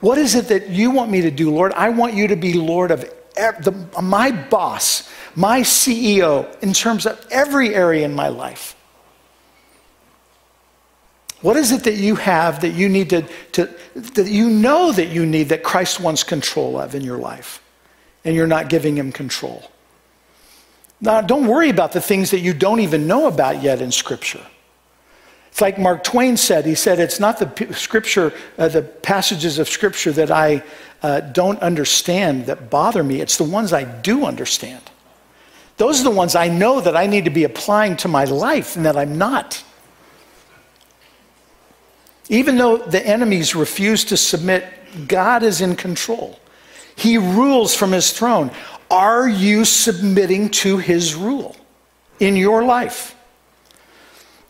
What 0.00 0.16
is 0.16 0.34
it 0.34 0.48
that 0.48 0.70
you 0.70 0.90
want 0.90 1.10
me 1.10 1.20
to 1.20 1.30
do, 1.30 1.50
Lord? 1.50 1.74
I 1.74 1.90
want 1.90 2.14
you 2.14 2.26
to 2.28 2.36
be 2.36 2.54
Lord 2.54 2.90
of 2.90 3.02
the, 3.34 3.86
my 4.02 4.30
boss, 4.30 5.10
my 5.34 5.60
CEO, 5.60 6.48
in 6.62 6.72
terms 6.72 7.04
of 7.04 7.22
every 7.30 7.74
area 7.74 8.06
in 8.06 8.14
my 8.14 8.28
life. 8.28 8.74
What 11.42 11.58
is 11.58 11.70
it 11.70 11.84
that 11.84 11.96
you 11.96 12.14
have 12.14 12.62
that 12.62 12.70
you 12.70 12.88
need 12.88 13.10
to, 13.10 13.28
to 13.52 13.68
that 13.94 14.26
you 14.26 14.48
know 14.48 14.90
that 14.90 15.08
you 15.08 15.26
need 15.26 15.50
that 15.50 15.62
Christ 15.62 16.00
wants 16.00 16.24
control 16.24 16.80
of 16.80 16.94
in 16.94 17.02
your 17.02 17.18
life? 17.18 17.60
And 18.24 18.34
you're 18.34 18.46
not 18.46 18.68
giving 18.68 18.96
him 18.96 19.12
control. 19.12 19.70
Now, 21.00 21.20
don't 21.20 21.46
worry 21.46 21.68
about 21.68 21.92
the 21.92 22.00
things 22.00 22.30
that 22.30 22.40
you 22.40 22.54
don't 22.54 22.80
even 22.80 23.06
know 23.06 23.26
about 23.26 23.62
yet 23.62 23.82
in 23.82 23.92
Scripture. 23.92 24.44
It's 25.48 25.60
like 25.60 25.78
Mark 25.78 26.02
Twain 26.02 26.36
said. 26.36 26.66
He 26.66 26.74
said, 26.74 26.98
It's 26.98 27.20
not 27.20 27.38
the 27.38 27.74
Scripture, 27.74 28.32
uh, 28.58 28.68
the 28.68 28.82
passages 28.82 29.58
of 29.58 29.68
Scripture 29.68 30.12
that 30.12 30.30
I 30.30 30.62
uh, 31.02 31.20
don't 31.20 31.60
understand 31.60 32.46
that 32.46 32.70
bother 32.70 33.04
me. 33.04 33.20
It's 33.20 33.36
the 33.36 33.44
ones 33.44 33.72
I 33.72 33.84
do 33.84 34.24
understand. 34.24 34.82
Those 35.76 36.00
are 36.00 36.04
the 36.04 36.10
ones 36.10 36.34
I 36.34 36.48
know 36.48 36.80
that 36.80 36.96
I 36.96 37.06
need 37.06 37.24
to 37.24 37.30
be 37.30 37.44
applying 37.44 37.96
to 37.98 38.08
my 38.08 38.24
life 38.24 38.76
and 38.76 38.86
that 38.86 38.96
I'm 38.96 39.18
not. 39.18 39.62
Even 42.28 42.56
though 42.56 42.78
the 42.78 43.04
enemies 43.06 43.54
refuse 43.54 44.04
to 44.06 44.16
submit, 44.16 44.64
God 45.06 45.42
is 45.42 45.60
in 45.60 45.76
control. 45.76 46.38
He 46.96 47.18
rules 47.18 47.74
from 47.74 47.92
his 47.92 48.12
throne. 48.12 48.50
Are 48.90 49.28
you 49.28 49.64
submitting 49.64 50.50
to 50.50 50.78
his 50.78 51.14
rule 51.14 51.56
in 52.20 52.36
your 52.36 52.64
life? 52.64 53.16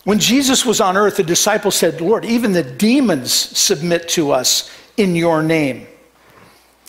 When 0.04 0.18
Jesus 0.18 0.66
was 0.66 0.80
on 0.80 0.96
earth, 0.96 1.16
the 1.16 1.22
disciples 1.22 1.76
said, 1.76 2.00
Lord, 2.00 2.24
even 2.24 2.52
the 2.52 2.62
demons 2.62 3.32
submit 3.32 4.08
to 4.10 4.32
us 4.32 4.70
in 4.96 5.16
your 5.16 5.42
name. 5.42 5.86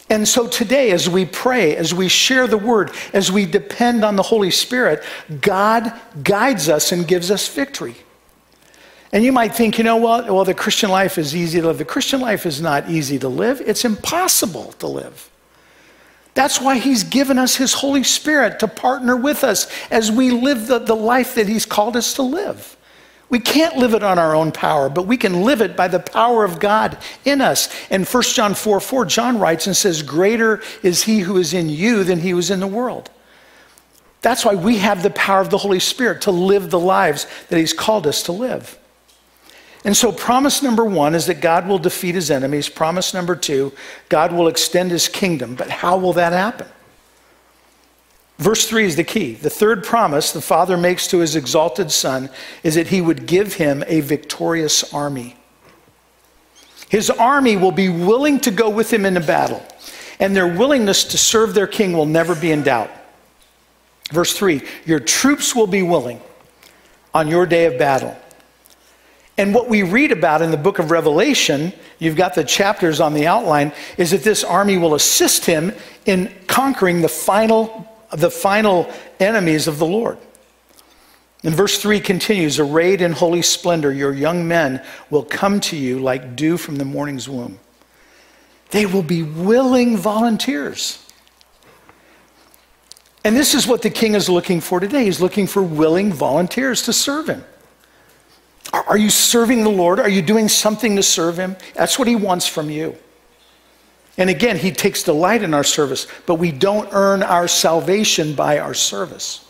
And 0.09 0.27
so 0.27 0.47
today, 0.47 0.91
as 0.91 1.09
we 1.09 1.25
pray, 1.25 1.75
as 1.75 1.93
we 1.93 2.09
share 2.09 2.45
the 2.45 2.57
word, 2.57 2.91
as 3.13 3.31
we 3.31 3.45
depend 3.45 4.03
on 4.05 4.15
the 4.15 4.21
Holy 4.21 4.51
Spirit, 4.51 5.03
God 5.41 5.91
guides 6.23 6.69
us 6.69 6.91
and 6.91 7.07
gives 7.07 7.31
us 7.31 7.47
victory. 7.47 7.95
And 9.11 9.23
you 9.23 9.31
might 9.31 9.55
think, 9.55 9.77
you 9.77 9.83
know 9.83 9.95
what? 9.95 10.25
Well, 10.25 10.43
the 10.43 10.53
Christian 10.53 10.91
life 10.91 11.17
is 11.17 11.35
easy 11.35 11.61
to 11.61 11.67
live. 11.67 11.77
The 11.77 11.85
Christian 11.85 12.19
life 12.19 12.45
is 12.45 12.61
not 12.61 12.89
easy 12.89 13.17
to 13.19 13.29
live, 13.29 13.61
it's 13.61 13.85
impossible 13.85 14.73
to 14.73 14.87
live. 14.87 15.31
That's 16.35 16.61
why 16.61 16.77
He's 16.77 17.03
given 17.03 17.39
us 17.39 17.55
His 17.55 17.73
Holy 17.73 18.03
Spirit 18.03 18.59
to 18.59 18.67
partner 18.67 19.15
with 19.15 19.43
us 19.43 19.67
as 19.89 20.11
we 20.11 20.29
live 20.29 20.67
the, 20.67 20.77
the 20.79 20.95
life 20.95 21.35
that 21.35 21.47
He's 21.47 21.65
called 21.65 21.97
us 21.97 22.13
to 22.15 22.21
live. 22.21 22.77
We 23.29 23.39
can't 23.39 23.77
live 23.77 23.95
it 23.95 24.03
on 24.03 24.19
our 24.19 24.35
own 24.35 24.51
power, 24.51 24.87
but 24.87 25.07
we 25.07 25.17
can 25.17 25.41
live 25.41 25.61
it 25.61 25.75
by 25.75 25.87
the 25.87 25.99
power 25.99 26.43
of 26.43 26.59
God 26.59 26.97
in 27.23 27.41
us. 27.41 27.69
And 27.89 28.05
1 28.05 28.23
John 28.23 28.53
4 28.53 28.79
4, 28.79 29.05
John 29.05 29.39
writes 29.39 29.65
and 29.65 29.75
says, 29.75 30.03
Greater 30.03 30.61
is 30.83 31.03
He 31.03 31.19
who 31.21 31.37
is 31.37 31.53
in 31.53 31.69
you 31.69 32.03
than 32.03 32.19
He 32.19 32.31
is 32.31 32.51
in 32.51 32.59
the 32.59 32.67
world. 32.67 33.09
That's 34.21 34.43
why 34.43 34.55
we 34.55 34.79
have 34.79 35.03
the 35.03 35.11
power 35.11 35.39
of 35.39 35.49
the 35.49 35.57
Holy 35.57 35.79
Spirit 35.79 36.21
to 36.23 36.31
live 36.31 36.69
the 36.69 36.79
lives 36.79 37.27
that 37.49 37.57
He's 37.57 37.73
called 37.73 38.05
us 38.05 38.23
to 38.23 38.31
live. 38.31 38.77
And 39.85 39.95
so, 39.95 40.11
promise 40.11 40.63
number 40.63 40.83
one 40.83 41.13
is 41.13 41.27
that 41.27 41.41
God 41.41 41.67
will 41.67 41.77
defeat 41.77 42.15
his 42.15 42.31
enemies. 42.31 42.67
Promise 42.67 43.13
number 43.13 43.35
two, 43.35 43.71
God 44.09 44.33
will 44.33 44.47
extend 44.47 44.89
his 44.89 45.07
kingdom. 45.07 45.53
But 45.53 45.69
how 45.69 45.97
will 45.97 46.13
that 46.13 46.33
happen? 46.33 46.67
Verse 48.37 48.67
3 48.67 48.85
is 48.85 48.95
the 48.95 49.03
key. 49.03 49.33
The 49.33 49.49
third 49.49 49.83
promise 49.83 50.31
the 50.31 50.41
Father 50.41 50.75
makes 50.75 51.07
to 51.07 51.19
his 51.19 51.35
exalted 51.35 51.91
Son 51.91 52.29
is 52.63 52.75
that 52.75 52.87
he 52.87 52.99
would 52.99 53.27
give 53.27 53.53
him 53.53 53.83
a 53.87 54.01
victorious 54.01 54.93
army. 54.93 55.37
His 56.89 57.09
army 57.09 57.55
will 57.55 57.71
be 57.71 57.87
willing 57.87 58.39
to 58.41 58.51
go 58.51 58.69
with 58.69 58.91
him 58.91 59.05
into 59.05 59.21
battle, 59.21 59.65
and 60.19 60.35
their 60.35 60.47
willingness 60.47 61.03
to 61.05 61.17
serve 61.17 61.53
their 61.53 61.67
king 61.67 61.93
will 61.93 62.05
never 62.05 62.35
be 62.35 62.51
in 62.51 62.63
doubt. 62.63 62.91
Verse 64.11 64.37
3 64.37 64.61
Your 64.85 64.99
troops 64.99 65.55
will 65.55 65.67
be 65.67 65.81
willing 65.81 66.19
on 67.13 67.27
your 67.27 67.45
day 67.45 67.65
of 67.65 67.77
battle. 67.79 68.17
And 69.37 69.53
what 69.53 69.67
we 69.67 69.83
read 69.83 70.11
about 70.11 70.41
in 70.41 70.51
the 70.51 70.57
book 70.57 70.79
of 70.79 70.91
Revelation, 70.91 71.73
you've 71.99 72.15
got 72.15 72.35
the 72.35 72.43
chapters 72.43 73.01
on 73.01 73.13
the 73.13 73.27
outline, 73.27 73.73
is 73.97 74.11
that 74.11 74.23
this 74.23 74.43
army 74.43 74.77
will 74.77 74.95
assist 74.95 75.45
him 75.45 75.73
in 76.05 76.33
conquering 76.47 77.01
the 77.01 77.09
final, 77.09 77.93
the 78.13 78.31
final 78.31 78.89
enemies 79.19 79.67
of 79.67 79.77
the 79.77 79.85
Lord. 79.85 80.17
And 81.43 81.53
verse 81.53 81.79
3 81.81 81.99
continues 81.99 82.59
Arrayed 82.59 83.01
in 83.01 83.11
holy 83.11 83.41
splendor, 83.41 83.91
your 83.91 84.13
young 84.13 84.47
men 84.47 84.81
will 85.09 85.23
come 85.23 85.59
to 85.61 85.75
you 85.75 85.99
like 85.99 86.35
dew 86.35 86.57
from 86.57 86.77
the 86.77 86.85
morning's 86.85 87.27
womb. 87.27 87.59
They 88.71 88.85
will 88.85 89.03
be 89.03 89.21
willing 89.21 89.97
volunteers. 89.97 91.01
And 93.23 93.35
this 93.35 93.53
is 93.53 93.67
what 93.67 93.81
the 93.81 93.89
king 93.89 94.15
is 94.15 94.29
looking 94.29 94.61
for 94.61 94.79
today. 94.79 95.05
He's 95.05 95.19
looking 95.19 95.45
for 95.45 95.61
willing 95.61 96.13
volunteers 96.13 96.83
to 96.83 96.93
serve 96.93 97.27
him. 97.27 97.43
Are 98.73 98.97
you 98.97 99.09
serving 99.09 99.63
the 99.63 99.69
Lord? 99.69 99.99
Are 99.99 100.09
you 100.09 100.21
doing 100.21 100.47
something 100.47 100.95
to 100.95 101.03
serve 101.03 101.37
him? 101.37 101.55
That's 101.75 101.97
what 101.97 102.07
he 102.07 102.15
wants 102.15 102.47
from 102.47 102.69
you. 102.69 102.97
And 104.17 104.29
again, 104.29 104.57
he 104.57 104.71
takes 104.71 105.03
delight 105.03 105.43
in 105.43 105.53
our 105.53 105.63
service, 105.63 106.07
but 106.25 106.35
we 106.35 106.51
don't 106.51 106.89
earn 106.93 107.21
our 107.21 107.47
salvation 107.47 108.33
by 108.33 108.59
our 108.59 108.73
service. 108.73 109.45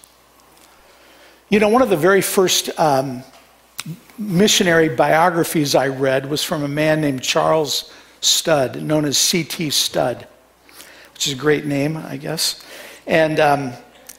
You 1.50 1.60
know, 1.60 1.70
one 1.70 1.84
of 1.84 1.90
the 1.90 1.98
very 1.98 2.22
first 2.22 2.78
um, 2.80 3.24
missionary 4.18 4.90
biographies 4.90 5.76
I 5.76 5.88
read 5.90 6.30
was 6.30 6.44
from 6.44 6.64
a 6.64 6.68
man 6.68 7.02
named 7.02 7.22
Charles 7.22 7.92
Studd, 8.22 8.82
known 8.82 9.06
as 9.06 9.20
C.T. 9.20 9.70
Studd, 9.70 10.28
which 11.14 11.28
is 11.28 11.34
a 11.34 11.38
great 11.38 11.66
name, 11.66 11.98
I 11.98 12.18
guess. 12.18 12.66
And 13.06 13.40
um, 13.40 13.74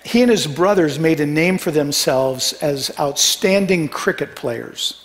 he 0.06 0.22
and 0.22 0.30
his 0.30 0.46
brothers 0.46 1.00
made 1.00 1.18
a 1.18 1.26
name 1.26 1.58
for 1.58 1.72
themselves 1.72 2.52
as 2.54 2.96
outstanding 3.00 3.88
cricket 3.88 4.36
players. 4.36 5.04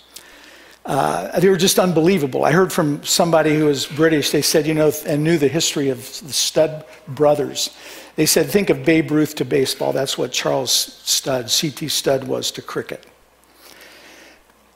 Uh, 0.86 1.40
they 1.40 1.48
were 1.48 1.56
just 1.56 1.80
unbelievable. 1.80 2.44
I 2.44 2.52
heard 2.52 2.72
from 2.72 3.02
somebody 3.02 3.56
who 3.56 3.64
was 3.64 3.84
British, 3.84 4.30
they 4.30 4.42
said, 4.42 4.64
you 4.64 4.74
know, 4.74 4.92
and 5.04 5.24
knew 5.24 5.38
the 5.38 5.48
history 5.48 5.88
of 5.88 5.98
the 5.98 6.32
Studd 6.32 6.84
brothers. 7.08 7.70
They 8.14 8.26
said, 8.26 8.46
think 8.46 8.70
of 8.70 8.84
Babe 8.84 9.10
Ruth 9.10 9.34
to 9.36 9.44
baseball. 9.44 9.92
That's 9.92 10.16
what 10.16 10.30
Charles 10.30 10.70
Studd, 10.70 11.50
C.T. 11.50 11.88
Studd, 11.88 12.24
was 12.24 12.52
to 12.52 12.62
cricket. 12.62 13.04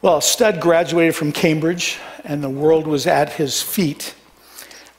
Well, 0.03 0.21
Studd 0.21 0.61
graduated 0.61 1.15
from 1.15 1.31
Cambridge, 1.31 1.99
and 2.25 2.43
the 2.43 2.51
world 2.51 2.89
was 2.89 3.07
at 3.07 3.35
his 3.35 3.63
feet. 3.63 4.17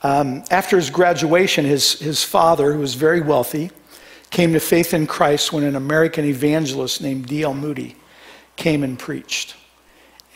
Um, 0.04 0.46
after 0.52 0.78
his 0.78 0.90
graduation, 0.90 1.66
his, 1.66 2.00
his 2.00 2.24
father, 2.24 2.72
who 2.72 2.80
was 2.80 2.94
very 2.94 3.20
wealthy, 3.20 3.72
came 4.30 4.54
to 4.54 4.60
faith 4.60 4.94
in 4.94 5.08
Christ 5.08 5.54
when 5.54 5.63
an 5.63 5.76
American 5.76 6.26
evangelist 6.26 7.02
named 7.02 7.28
D.L. 7.28 7.54
Moody 7.54 7.96
came 8.56 8.84
and 8.84 8.98
preached. 8.98 9.56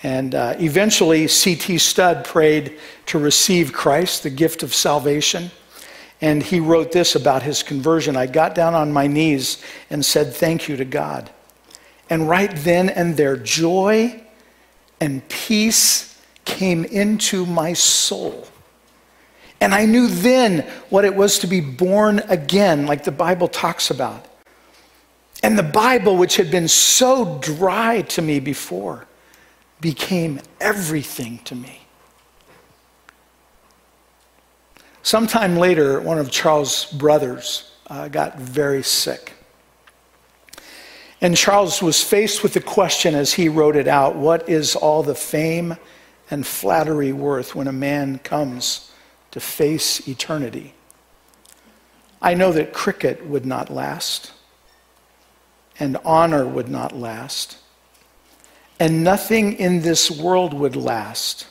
And 0.04 0.34
uh, 0.34 0.56
eventually, 0.60 1.28
C.T. 1.28 1.78
Studd 1.78 2.26
prayed 2.26 2.80
to 3.08 3.20
receive 3.20 3.72
Christ, 3.72 4.24
the 4.24 4.30
gift 4.30 4.64
of 4.64 4.74
salvation. 4.74 5.52
And 6.22 6.42
he 6.42 6.60
wrote 6.60 6.92
this 6.92 7.16
about 7.16 7.44
his 7.44 7.64
conversion 7.64 8.16
I 8.16 8.28
got 8.28 8.56
down 8.56 8.74
on 8.74 8.92
my 8.92 9.08
knees 9.08 9.64
and 9.90 10.04
said, 10.04 10.34
Thank 10.34 10.68
you 10.68 10.78
to 10.78 10.86
God. 10.86 11.30
And 12.10 12.28
right 12.28 12.52
then 12.54 12.90
and 12.90 13.16
there, 13.16 13.38
joy 13.38 14.22
and 15.00 15.28
peace 15.30 16.20
came 16.46 16.86
into 16.86 17.46
my 17.46 17.74
soul. 17.74 18.48
And 19.62 19.76
I 19.76 19.86
knew 19.86 20.08
then 20.08 20.62
what 20.90 21.06
it 21.06 21.16
was 21.16 21.38
to 21.40 21.48
be 21.48 21.62
born 21.62 22.20
again, 22.28 22.88
like 22.88 23.04
the 23.04 23.12
Bible 23.12 23.48
talks 23.48 23.92
about. 23.92 24.26
And 25.44 25.58
the 25.58 25.64
Bible, 25.64 26.18
which 26.18 26.38
had 26.38 26.50
been 26.50 26.68
so 26.68 27.38
dry 27.40 28.02
to 28.02 28.24
me 28.24 28.40
before, 28.40 29.06
became 29.80 30.40
everything 30.60 31.40
to 31.46 31.56
me. 31.56 31.82
Sometime 35.04 35.56
later, 35.56 36.02
one 36.02 36.18
of 36.18 36.32
Charles' 36.32 36.86
brothers 36.86 37.72
uh, 37.88 38.08
got 38.08 38.40
very 38.40 38.84
sick. 38.84 39.34
And 41.22 41.38
Charles 41.38 41.84
was 41.84 42.04
faced 42.04 42.42
with 42.42 42.54
the 42.54 42.62
question 42.62 43.14
as 43.14 43.34
he 43.34 43.48
wrote 43.48 43.76
it 43.76 43.88
out 43.88 44.16
what 44.16 44.50
is 44.50 44.76
all 44.76 45.04
the 45.04 45.14
fame 45.14 45.78
and 46.32 46.46
flattery 46.46 47.14
worth 47.14 47.54
when 47.54 47.68
a 47.68 47.74
man 47.74 48.18
comes 48.20 48.91
to 49.32 49.40
face 49.40 50.08
eternity? 50.08 50.74
I 52.22 52.34
know 52.36 52.52
that 52.52 52.74
cricket 52.74 53.26
would 53.26 53.46
not 53.46 53.70
last, 53.72 54.32
and 55.80 55.98
honor 56.06 56.46
would 56.46 56.70
not 56.70 56.96
last, 56.96 57.58
and 58.80 59.04
nothing 59.04 59.54
in 59.54 59.82
this 59.82 60.12
world 60.12 60.54
would 60.54 60.76
last. 60.76 61.48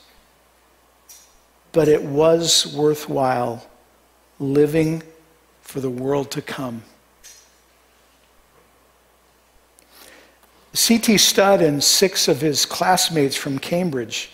But 1.72 1.88
it 1.88 2.02
was 2.02 2.72
worthwhile 2.74 3.66
living 4.38 5.02
for 5.60 5.80
the 5.80 5.90
world 5.90 6.30
to 6.32 6.42
come. 6.42 6.82
C.T. 10.72 11.18
Studd 11.18 11.62
and 11.62 11.82
six 11.82 12.28
of 12.28 12.40
his 12.40 12.64
classmates 12.64 13.36
from 13.36 13.58
Cambridge 13.58 14.30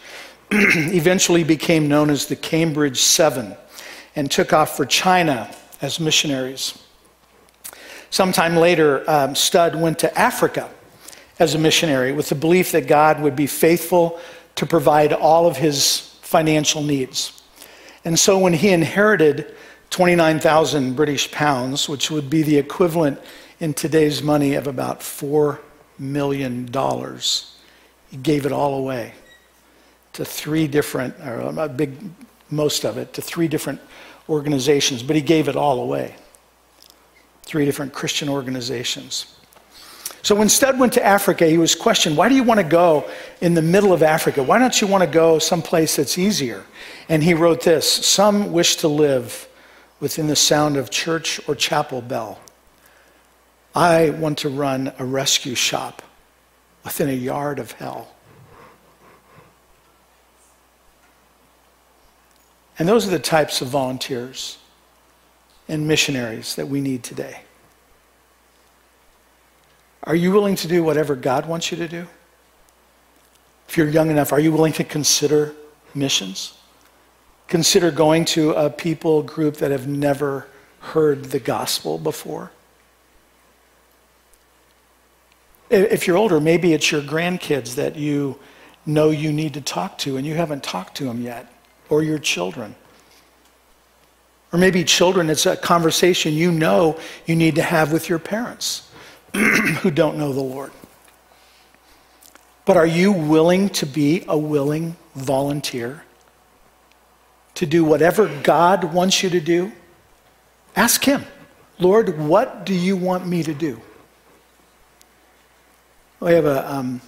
eventually 0.50 1.42
became 1.42 1.88
known 1.88 2.09
as 2.09 2.26
the 2.26 2.37
Cambridge 2.37 3.00
Seven 3.00 3.56
and 4.14 4.30
took 4.30 4.52
off 4.52 4.76
for 4.76 4.87
China 4.87 5.50
as 5.82 5.98
missionaries. 5.98 6.78
Sometime 8.11 8.56
later, 8.56 9.09
um, 9.11 9.35
Studd 9.35 9.74
went 9.74 9.98
to 10.00 10.18
Africa 10.18 10.70
as 11.40 11.54
a 11.54 11.59
missionary 11.59 12.12
with 12.12 12.28
the 12.28 12.37
belief 12.37 12.70
that 12.72 12.87
God 12.87 13.20
would 13.20 13.35
be 13.35 13.48
faithful 13.48 14.20
to 14.54 14.66
provide 14.66 15.12
all 15.12 15.46
of 15.48 15.56
his 15.56 16.16
financial 16.22 16.82
needs. 16.82 17.42
And 18.04 18.16
so 18.16 18.38
when 18.38 18.52
he 18.52 18.70
inherited 18.70 19.52
29,000 19.90 20.94
British 20.94 21.30
pounds, 21.32 21.88
which 21.88 22.09
would 22.11 22.30
be 22.30 22.42
the 22.42 22.56
equivalent 22.56 23.20
in 23.59 23.74
today's 23.74 24.22
money 24.22 24.54
of 24.54 24.68
about 24.68 25.00
$4 25.00 25.59
million, 25.98 26.68
he 28.11 28.16
gave 28.16 28.46
it 28.46 28.52
all 28.52 28.74
away 28.74 29.12
to 30.16 30.24
three 30.24 30.66
different, 30.66 31.14
or 31.20 31.40
uh, 31.40 31.64
a 31.64 31.68
big, 31.68 31.94
most 32.50 32.85
of 32.85 32.98
it, 32.98 33.12
to 33.14 33.22
three 33.22 33.48
different 33.48 33.81
organizations, 34.29 35.02
but 35.02 35.16
he 35.16 35.22
gave 35.22 35.48
it 35.48 35.57
all 35.57 35.81
away. 35.81 36.14
Three 37.42 37.64
different 37.64 37.92
Christian 37.92 38.29
organizations. 38.29 39.37
So 40.22 40.35
when 40.35 40.48
Studd 40.48 40.79
went 40.79 40.92
to 40.94 41.05
Africa, 41.05 41.46
he 41.46 41.59
was 41.59 41.76
questioned, 41.76 42.16
why 42.16 42.29
do 42.29 42.35
you 42.35 42.42
want 42.42 42.59
to 42.59 42.66
go 42.66 43.09
in 43.40 43.55
the 43.55 43.62
middle 43.62 43.92
of 43.92 44.02
Africa? 44.02 44.42
Why 44.42 44.59
don't 44.59 44.81
you 44.81 44.88
want 44.88 45.05
to 45.05 45.11
go 45.11 45.38
someplace 45.38 45.96
that's 45.96 46.18
easier? 46.18 46.64
And 47.09 47.22
he 47.22 47.33
wrote 47.35 47.62
this 47.62 47.88
Some 47.88 48.52
wish 48.52 48.76
to 48.76 48.88
live 48.88 49.48
within 50.00 50.26
the 50.26 50.35
sound 50.35 50.76
of 50.76 50.90
church 50.90 51.40
or 51.46 51.55
chapel 51.55 52.02
bell. 52.02 52.40
I 53.74 54.11
want 54.11 54.38
to 54.38 54.48
run 54.48 54.92
a 54.98 55.05
rescue 55.05 55.55
shop 55.55 56.02
within 56.83 57.09
a 57.09 57.12
yard 57.12 57.59
of 57.59 57.72
hell. 57.72 58.15
And 62.79 62.89
those 62.89 63.07
are 63.07 63.11
the 63.11 63.19
types 63.19 63.61
of 63.61 63.69
volunteers 63.69 64.59
and 65.69 65.89
missionaries 65.89 66.55
that 66.57 66.69
we 66.69 66.81
need 66.81 67.03
today. 67.03 67.41
Are 70.05 70.15
you 70.15 70.31
willing 70.31 70.55
to 70.57 70.69
do 70.69 70.85
whatever 70.85 71.17
God 71.17 71.47
wants 71.47 71.71
you 71.71 71.79
to 71.79 71.89
do? 71.89 72.07
If 73.69 73.77
you're 73.77 73.89
young 73.89 74.11
enough, 74.11 74.33
are 74.33 74.39
you 74.39 74.53
willing 74.53 74.73
to 74.75 74.85
consider 74.85 75.55
missions? 75.95 76.57
Consider 77.49 77.91
going 77.91 78.25
to 78.27 78.53
a 78.53 78.71
people 78.71 79.23
group 79.23 79.57
that 79.57 79.71
have 79.71 79.89
never 79.89 80.47
heard 80.81 81.27
the 81.27 81.41
gospel 81.41 81.99
before? 81.99 82.53
If 85.69 86.07
you're 86.07 86.17
older, 86.17 86.41
maybe 86.41 86.73
it's 86.73 86.93
your 86.93 87.03
grandkids 87.03 87.75
that 87.75 87.97
you 87.97 88.39
know 88.85 89.11
you 89.11 89.33
need 89.33 89.55
to 89.55 89.61
talk 89.61 89.99
to 89.99 90.17
and 90.17 90.25
you 90.25 90.35
haven't 90.35 90.62
talked 90.62 90.97
to 90.99 91.05
them 91.05 91.21
yet, 91.21 91.53
or 91.88 92.03
your 92.03 92.18
children. 92.18 92.75
Or 94.53 94.59
maybe 94.59 94.85
children, 94.85 95.29
it's 95.29 95.46
a 95.46 95.57
conversation 95.57 96.33
you 96.33 96.53
know 96.53 96.99
you 97.27 97.37
need 97.37 97.57
to 97.57 97.62
have 97.62 97.92
with 97.92 98.09
your 98.09 98.18
parents. 98.18 98.87
who 99.83 99.90
don't 99.90 100.16
know 100.16 100.33
the 100.33 100.40
Lord. 100.40 100.72
But 102.64 102.77
are 102.77 102.87
you 102.87 103.12
willing 103.12 103.68
to 103.70 103.87
be 103.87 104.25
a 104.27 104.37
willing 104.37 104.96
volunteer 105.14 106.03
to 107.55 107.66
do 107.66 107.85
whatever 107.85 108.29
God 108.42 108.94
wants 108.94 109.22
you 109.22 109.31
to 109.31 109.40
do? 109.40 109.72
Ask 110.75 111.05
Him, 111.05 111.25
Lord, 111.79 112.18
what 112.18 112.64
do 112.64 112.75
you 112.75 112.96
want 112.96 113.27
me 113.27 113.42
to 113.42 113.55
do? 113.55 113.81
We 116.20 116.33
have 116.33 116.46
a, 116.46 116.72
um, 116.72 117.01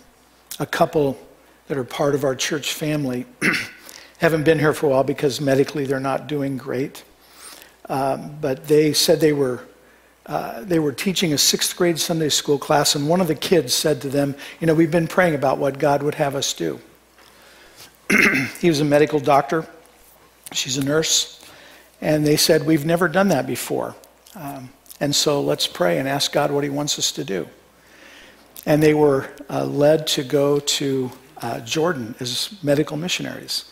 a 0.60 0.66
couple 0.66 1.18
that 1.68 1.78
are 1.78 1.84
part 1.84 2.14
of 2.14 2.24
our 2.24 2.36
church 2.36 2.74
family. 2.74 3.24
Haven't 4.18 4.44
been 4.44 4.58
here 4.58 4.72
for 4.72 4.86
a 4.86 4.88
while 4.90 5.04
because 5.04 5.40
medically 5.40 5.86
they're 5.86 6.00
not 6.00 6.26
doing 6.26 6.56
great. 6.56 7.04
Um, 7.88 8.36
but 8.40 8.68
they 8.68 8.92
said 8.92 9.20
they 9.20 9.32
were 9.32 9.64
uh, 10.28 10.62
they 10.62 10.78
were 10.78 10.92
teaching 10.92 11.32
a 11.32 11.38
sixth 11.38 11.74
grade 11.74 11.98
Sunday 11.98 12.28
school 12.28 12.58
class, 12.58 12.94
and 12.94 13.08
one 13.08 13.22
of 13.22 13.28
the 13.28 13.34
kids 13.34 13.72
said 13.72 14.02
to 14.02 14.10
them, 14.10 14.34
You 14.60 14.66
know, 14.66 14.74
we've 14.74 14.90
been 14.90 15.08
praying 15.08 15.34
about 15.34 15.56
what 15.56 15.78
God 15.78 16.02
would 16.02 16.16
have 16.16 16.34
us 16.34 16.52
do. 16.52 16.78
he 18.60 18.68
was 18.68 18.80
a 18.80 18.84
medical 18.84 19.20
doctor, 19.20 19.66
she's 20.52 20.76
a 20.76 20.84
nurse, 20.84 21.42
and 22.02 22.26
they 22.26 22.36
said, 22.36 22.66
We've 22.66 22.84
never 22.84 23.08
done 23.08 23.28
that 23.28 23.46
before. 23.46 23.96
Um, 24.34 24.68
and 25.00 25.16
so 25.16 25.40
let's 25.40 25.66
pray 25.66 25.98
and 25.98 26.06
ask 26.06 26.30
God 26.30 26.50
what 26.50 26.62
He 26.62 26.70
wants 26.70 26.98
us 26.98 27.10
to 27.12 27.24
do. 27.24 27.48
And 28.66 28.82
they 28.82 28.92
were 28.92 29.30
uh, 29.48 29.64
led 29.64 30.06
to 30.08 30.24
go 30.24 30.60
to 30.60 31.10
uh, 31.40 31.60
Jordan 31.60 32.14
as 32.20 32.50
medical 32.62 32.98
missionaries. 32.98 33.64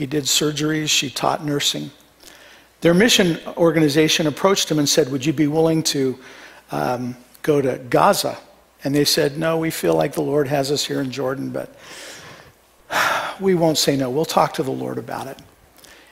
He 0.00 0.06
did 0.06 0.24
surgeries, 0.24 0.88
she 0.88 1.10
taught 1.10 1.44
nursing. 1.44 1.90
Their 2.80 2.94
mission 2.94 3.38
organization 3.58 4.26
approached 4.26 4.70
him 4.70 4.78
and 4.78 4.88
said, 4.88 5.12
Would 5.12 5.26
you 5.26 5.34
be 5.34 5.46
willing 5.46 5.82
to 5.82 6.18
um, 6.72 7.18
go 7.42 7.60
to 7.60 7.76
Gaza? 7.76 8.38
And 8.82 8.94
they 8.94 9.04
said, 9.04 9.36
No, 9.36 9.58
we 9.58 9.68
feel 9.68 9.94
like 9.94 10.14
the 10.14 10.22
Lord 10.22 10.48
has 10.48 10.70
us 10.70 10.86
here 10.86 11.02
in 11.02 11.10
Jordan, 11.10 11.50
but 11.50 11.74
we 13.40 13.54
won't 13.54 13.76
say 13.76 13.94
no. 13.94 14.08
We'll 14.08 14.24
talk 14.24 14.54
to 14.54 14.62
the 14.62 14.70
Lord 14.70 14.96
about 14.96 15.26
it. 15.26 15.38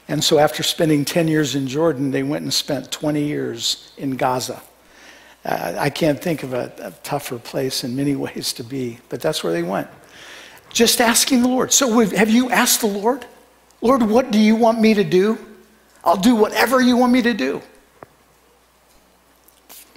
And 0.06 0.22
so, 0.22 0.38
after 0.38 0.62
spending 0.62 1.06
10 1.06 1.26
years 1.26 1.54
in 1.54 1.66
Jordan, 1.66 2.10
they 2.10 2.22
went 2.22 2.42
and 2.42 2.52
spent 2.52 2.92
20 2.92 3.24
years 3.24 3.94
in 3.96 4.18
Gaza. 4.18 4.60
Uh, 5.46 5.76
I 5.78 5.88
can't 5.88 6.20
think 6.20 6.42
of 6.42 6.52
a, 6.52 6.70
a, 6.82 6.90
tougher 7.02 7.38
place 7.38 7.84
in 7.84 7.96
many 7.96 8.16
ways 8.26 8.52
to 8.52 8.62
be, 8.64 8.98
but 9.08 9.22
that's 9.22 9.42
where 9.42 9.54
they 9.54 9.62
went. 9.62 9.88
Just 10.74 11.00
asking 11.00 11.40
the 11.40 11.48
Lord. 11.48 11.72
So, 11.72 12.00
have 12.00 12.28
you 12.28 12.50
asked 12.50 12.82
the 12.82 12.86
Lord? 12.86 13.24
Lord, 13.80 14.02
what 14.02 14.30
do 14.30 14.38
you 14.38 14.56
want 14.56 14.80
me 14.80 14.94
to 14.94 15.04
do? 15.04 15.38
I'll 16.04 16.16
do 16.16 16.34
whatever 16.34 16.80
you 16.80 16.96
want 16.96 17.12
me 17.12 17.22
to 17.22 17.34
do. 17.34 17.62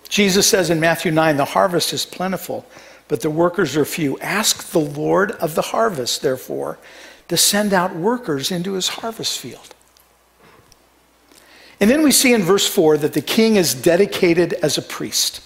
Jesus 0.09 0.45
says 0.45 0.69
in 0.69 0.79
Matthew 0.79 1.11
9, 1.11 1.37
the 1.37 1.45
harvest 1.45 1.93
is 1.93 2.05
plentiful, 2.05 2.65
but 3.07 3.21
the 3.21 3.29
workers 3.29 3.77
are 3.77 3.85
few. 3.85 4.19
Ask 4.19 4.71
the 4.71 4.79
Lord 4.79 5.31
of 5.31 5.55
the 5.55 5.61
harvest, 5.61 6.21
therefore, 6.21 6.77
to 7.29 7.37
send 7.37 7.73
out 7.73 7.95
workers 7.95 8.51
into 8.51 8.73
his 8.73 8.89
harvest 8.89 9.39
field. 9.39 9.73
And 11.79 11.89
then 11.89 12.03
we 12.03 12.11
see 12.11 12.33
in 12.33 12.43
verse 12.43 12.67
4 12.67 12.97
that 12.97 13.13
the 13.13 13.21
king 13.21 13.55
is 13.55 13.73
dedicated 13.73 14.53
as 14.53 14.77
a 14.77 14.81
priest. 14.81 15.41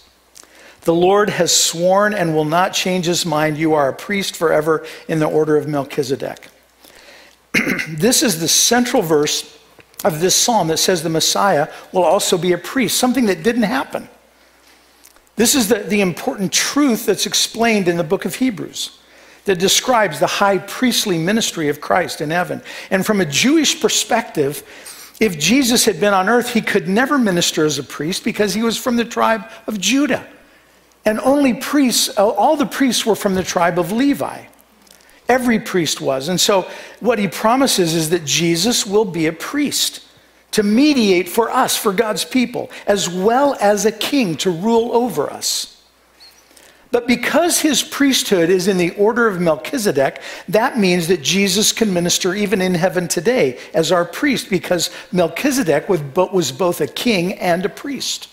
The 0.81 0.93
Lord 0.93 1.29
has 1.29 1.55
sworn 1.55 2.13
and 2.13 2.35
will 2.35 2.45
not 2.45 2.73
change 2.73 3.05
his 3.05 3.25
mind. 3.25 3.57
You 3.57 3.73
are 3.75 3.87
a 3.87 3.93
priest 3.93 4.35
forever 4.35 4.85
in 5.07 5.19
the 5.19 5.27
order 5.27 5.57
of 5.57 5.67
Melchizedek. 5.67 6.47
this 7.89 8.23
is 8.23 8.39
the 8.39 8.47
central 8.47 9.01
verse 9.01 9.57
of 10.03 10.19
this 10.19 10.35
psalm 10.35 10.67
that 10.67 10.77
says 10.77 11.03
the 11.03 11.09
Messiah 11.09 11.67
will 11.91 12.03
also 12.03 12.37
be 12.37 12.51
a 12.51 12.57
priest, 12.57 12.97
something 12.97 13.25
that 13.25 13.43
didn't 13.43 13.63
happen. 13.63 14.07
This 15.35 15.55
is 15.55 15.67
the, 15.67 15.79
the 15.79 16.01
important 16.01 16.53
truth 16.53 17.05
that's 17.05 17.25
explained 17.25 17.87
in 17.87 17.97
the 17.97 18.03
book 18.03 18.25
of 18.25 18.35
Hebrews 18.35 18.99
that 19.45 19.59
describes 19.59 20.19
the 20.19 20.27
high 20.27 20.57
priestly 20.57 21.17
ministry 21.17 21.69
of 21.69 21.79
Christ 21.79 22.21
in 22.21 22.31
heaven. 22.31 22.61
And 22.89 23.05
from 23.05 23.21
a 23.21 23.25
Jewish 23.25 23.79
perspective, 23.79 24.63
if 25.19 25.39
Jesus 25.39 25.85
had 25.85 25.99
been 25.99 26.13
on 26.13 26.29
earth, 26.29 26.53
he 26.53 26.61
could 26.61 26.87
never 26.87 27.17
minister 27.17 27.65
as 27.65 27.77
a 27.77 27.83
priest 27.83 28.23
because 28.23 28.53
he 28.53 28.63
was 28.63 28.77
from 28.77 28.95
the 28.95 29.05
tribe 29.05 29.43
of 29.67 29.79
Judah. 29.79 30.27
And 31.05 31.19
only 31.19 31.53
priests, 31.53 32.09
all 32.17 32.57
the 32.57 32.65
priests 32.65 33.05
were 33.05 33.15
from 33.15 33.35
the 33.35 33.43
tribe 33.43 33.77
of 33.77 33.91
Levi. 33.91 34.45
Every 35.27 35.59
priest 35.59 36.01
was. 36.01 36.29
And 36.29 36.39
so 36.39 36.69
what 36.99 37.19
he 37.19 37.27
promises 37.27 37.93
is 37.93 38.09
that 38.11 38.25
Jesus 38.25 38.85
will 38.85 39.05
be 39.05 39.27
a 39.27 39.33
priest 39.33 40.01
to 40.51 40.63
mediate 40.63 41.27
for 41.27 41.49
us, 41.49 41.75
for 41.75 41.91
God's 41.91 42.23
people, 42.23 42.69
as 42.87 43.09
well 43.09 43.57
as 43.59 43.85
a 43.85 43.91
king 43.91 44.37
to 44.37 44.51
rule 44.51 44.95
over 44.95 45.29
us. 45.29 45.71
But 46.91 47.07
because 47.07 47.59
his 47.59 47.83
priesthood 47.83 48.49
is 48.49 48.69
in 48.69 48.77
the 48.77 48.91
order 48.91 49.27
of 49.27 49.41
Melchizedek, 49.41 50.21
that 50.47 50.77
means 50.77 51.09
that 51.09 51.21
Jesus 51.21 51.73
can 51.73 51.93
minister 51.93 52.33
even 52.33 52.61
in 52.61 52.73
heaven 52.73 53.09
today 53.09 53.59
as 53.73 53.91
our 53.91 54.05
priest, 54.05 54.49
because 54.49 54.91
Melchizedek 55.11 55.89
was 55.89 56.51
both 56.53 56.79
a 56.79 56.87
king 56.87 57.33
and 57.33 57.65
a 57.65 57.69
priest. 57.69 58.29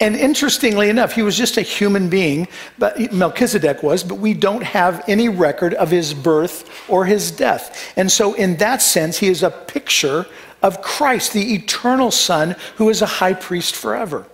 And 0.00 0.16
interestingly 0.16 0.90
enough, 0.90 1.12
he 1.12 1.22
was 1.22 1.36
just 1.36 1.56
a 1.56 1.62
human 1.62 2.08
being, 2.08 2.48
but 2.78 3.12
Melchizedek 3.12 3.82
was, 3.82 4.02
but 4.02 4.16
we 4.16 4.34
don't 4.34 4.62
have 4.62 5.04
any 5.08 5.28
record 5.28 5.74
of 5.74 5.90
his 5.90 6.14
birth 6.14 6.68
or 6.88 7.04
his 7.04 7.30
death. 7.30 7.92
And 7.96 8.10
so, 8.10 8.34
in 8.34 8.56
that 8.56 8.82
sense, 8.82 9.18
he 9.18 9.28
is 9.28 9.42
a 9.42 9.50
picture 9.50 10.26
of 10.62 10.82
Christ, 10.82 11.32
the 11.32 11.54
eternal 11.54 12.10
Son, 12.10 12.56
who 12.76 12.88
is 12.88 13.02
a 13.02 13.06
high 13.06 13.34
priest 13.34 13.76
forever. 13.76 14.26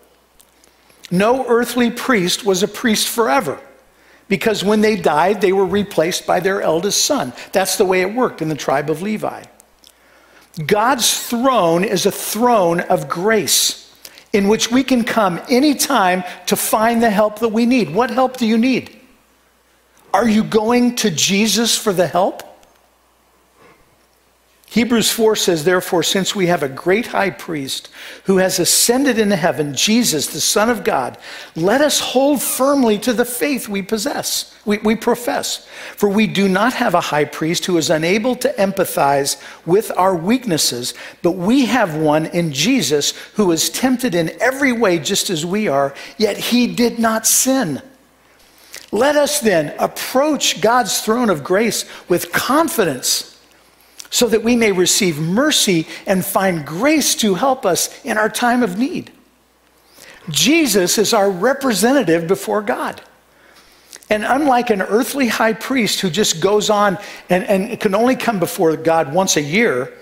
No 1.10 1.44
earthly 1.46 1.90
priest 1.90 2.44
was 2.44 2.62
a 2.62 2.68
priest 2.68 3.08
forever 3.08 3.60
because 4.28 4.64
when 4.64 4.80
they 4.80 4.96
died, 4.96 5.40
they 5.40 5.52
were 5.52 5.66
replaced 5.66 6.26
by 6.26 6.40
their 6.40 6.62
eldest 6.62 7.04
son. 7.04 7.32
That's 7.52 7.76
the 7.76 7.84
way 7.84 8.00
it 8.00 8.14
worked 8.14 8.40
in 8.40 8.48
the 8.48 8.54
tribe 8.54 8.88
of 8.88 9.02
Levi. 9.02 9.42
God's 10.66 11.28
throne 11.28 11.82
is 11.82 12.06
a 12.06 12.12
throne 12.12 12.80
of 12.80 13.08
grace 13.08 13.79
in 14.32 14.48
which 14.48 14.70
we 14.70 14.84
can 14.84 15.04
come 15.04 15.40
anytime 15.48 16.22
to 16.46 16.56
find 16.56 17.02
the 17.02 17.10
help 17.10 17.40
that 17.40 17.48
we 17.48 17.66
need. 17.66 17.94
What 17.94 18.10
help 18.10 18.36
do 18.36 18.46
you 18.46 18.58
need? 18.58 18.96
Are 20.12 20.28
you 20.28 20.44
going 20.44 20.96
to 20.96 21.10
Jesus 21.10 21.76
for 21.76 21.92
the 21.92 22.06
help? 22.06 22.42
Hebrews 24.70 25.10
4 25.10 25.34
says, 25.34 25.64
Therefore, 25.64 26.04
since 26.04 26.36
we 26.36 26.46
have 26.46 26.62
a 26.62 26.68
great 26.68 27.08
high 27.08 27.30
priest 27.30 27.88
who 28.26 28.36
has 28.36 28.60
ascended 28.60 29.18
into 29.18 29.34
heaven, 29.34 29.74
Jesus, 29.74 30.28
the 30.28 30.40
Son 30.40 30.70
of 30.70 30.84
God, 30.84 31.18
let 31.56 31.80
us 31.80 31.98
hold 31.98 32.40
firmly 32.40 32.96
to 33.00 33.12
the 33.12 33.24
faith 33.24 33.68
we 33.68 33.82
possess, 33.82 34.56
we, 34.64 34.78
we 34.78 34.94
profess. 34.94 35.66
For 35.96 36.08
we 36.08 36.28
do 36.28 36.48
not 36.48 36.72
have 36.74 36.94
a 36.94 37.00
high 37.00 37.24
priest 37.24 37.66
who 37.66 37.78
is 37.78 37.90
unable 37.90 38.36
to 38.36 38.52
empathize 38.52 39.42
with 39.66 39.90
our 39.96 40.14
weaknesses, 40.14 40.94
but 41.20 41.32
we 41.32 41.66
have 41.66 41.96
one 41.96 42.26
in 42.26 42.52
Jesus 42.52 43.10
who 43.34 43.50
is 43.50 43.70
tempted 43.70 44.14
in 44.14 44.40
every 44.40 44.70
way 44.70 45.00
just 45.00 45.30
as 45.30 45.44
we 45.44 45.66
are, 45.66 45.92
yet 46.16 46.36
he 46.36 46.72
did 46.72 47.00
not 47.00 47.26
sin. 47.26 47.82
Let 48.92 49.16
us 49.16 49.40
then 49.40 49.74
approach 49.80 50.60
God's 50.60 51.00
throne 51.00 51.28
of 51.28 51.42
grace 51.42 51.84
with 52.08 52.30
confidence 52.30 53.29
so 54.10 54.26
that 54.28 54.42
we 54.42 54.56
may 54.56 54.72
receive 54.72 55.18
mercy 55.18 55.86
and 56.06 56.24
find 56.24 56.66
grace 56.66 57.14
to 57.14 57.34
help 57.34 57.64
us 57.64 58.04
in 58.04 58.18
our 58.18 58.28
time 58.28 58.62
of 58.62 58.76
need. 58.76 59.10
Jesus 60.28 60.98
is 60.98 61.14
our 61.14 61.30
representative 61.30 62.26
before 62.26 62.60
God. 62.60 63.00
And 64.10 64.24
unlike 64.24 64.70
an 64.70 64.82
earthly 64.82 65.28
high 65.28 65.52
priest 65.52 66.00
who 66.00 66.10
just 66.10 66.40
goes 66.40 66.68
on 66.68 66.98
and, 67.28 67.44
and 67.44 67.80
can 67.80 67.94
only 67.94 68.16
come 68.16 68.40
before 68.40 68.76
God 68.76 69.14
once 69.14 69.36
a 69.36 69.42
year, 69.42 69.92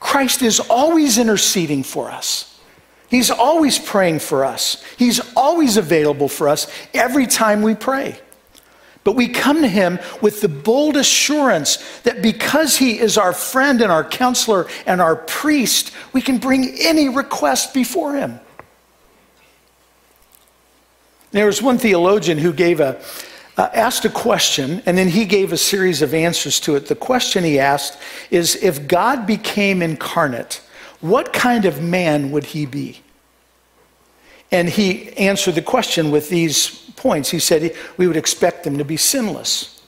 Christ 0.00 0.40
is 0.40 0.58
always 0.58 1.18
interceding 1.18 1.82
for 1.82 2.10
us. 2.10 2.58
He's 3.10 3.30
always 3.30 3.78
praying 3.78 4.20
for 4.20 4.44
us. 4.44 4.82
He's 4.96 5.20
always 5.34 5.76
available 5.76 6.28
for 6.28 6.48
us 6.48 6.70
every 6.94 7.26
time 7.26 7.62
we 7.62 7.74
pray. 7.74 8.18
But 9.04 9.12
we 9.12 9.28
come 9.28 9.62
to 9.62 9.68
him 9.68 9.98
with 10.20 10.40
the 10.40 10.48
bold 10.48 10.96
assurance 10.96 12.00
that 12.00 12.20
because 12.20 12.76
he 12.76 12.98
is 12.98 13.16
our 13.16 13.32
friend 13.32 13.80
and 13.80 13.90
our 13.90 14.04
counselor 14.04 14.66
and 14.86 15.00
our 15.00 15.16
priest, 15.16 15.92
we 16.12 16.20
can 16.20 16.38
bring 16.38 16.76
any 16.80 17.08
request 17.08 17.72
before 17.72 18.16
him. 18.16 18.40
There 21.30 21.46
was 21.46 21.62
one 21.62 21.78
theologian 21.78 22.38
who 22.38 22.52
gave 22.52 22.80
a, 22.80 23.00
uh, 23.56 23.68
asked 23.72 24.04
a 24.04 24.10
question 24.10 24.82
and 24.86 24.96
then 24.96 25.08
he 25.08 25.24
gave 25.24 25.52
a 25.52 25.58
series 25.58 26.00
of 26.00 26.14
answers 26.14 26.58
to 26.60 26.76
it. 26.76 26.86
The 26.86 26.94
question 26.94 27.44
he 27.44 27.58
asked 27.58 27.98
is 28.30 28.56
if 28.56 28.88
God 28.88 29.26
became 29.26 29.82
incarnate, 29.82 30.62
what 31.00 31.32
kind 31.32 31.64
of 31.64 31.82
man 31.82 32.30
would 32.30 32.44
he 32.44 32.66
be? 32.66 33.02
And 34.50 34.68
he 34.68 35.12
answered 35.16 35.54
the 35.54 35.62
question 35.62 36.10
with 36.10 36.30
these 36.30 36.70
points. 36.96 37.30
He 37.30 37.38
said 37.38 37.74
we 37.96 38.06
would 38.06 38.16
expect 38.16 38.66
him 38.66 38.78
to 38.78 38.84
be 38.84 38.96
sinless. 38.96 39.82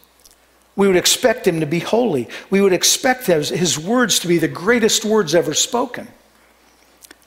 We 0.76 0.86
would 0.86 0.96
expect 0.96 1.46
him 1.46 1.60
to 1.60 1.66
be 1.66 1.80
holy. 1.80 2.28
We 2.48 2.60
would 2.60 2.72
expect 2.72 3.26
his 3.26 3.78
words 3.78 4.18
to 4.20 4.28
be 4.28 4.38
the 4.38 4.48
greatest 4.48 5.04
words 5.04 5.34
ever 5.34 5.54
spoken. 5.54 6.08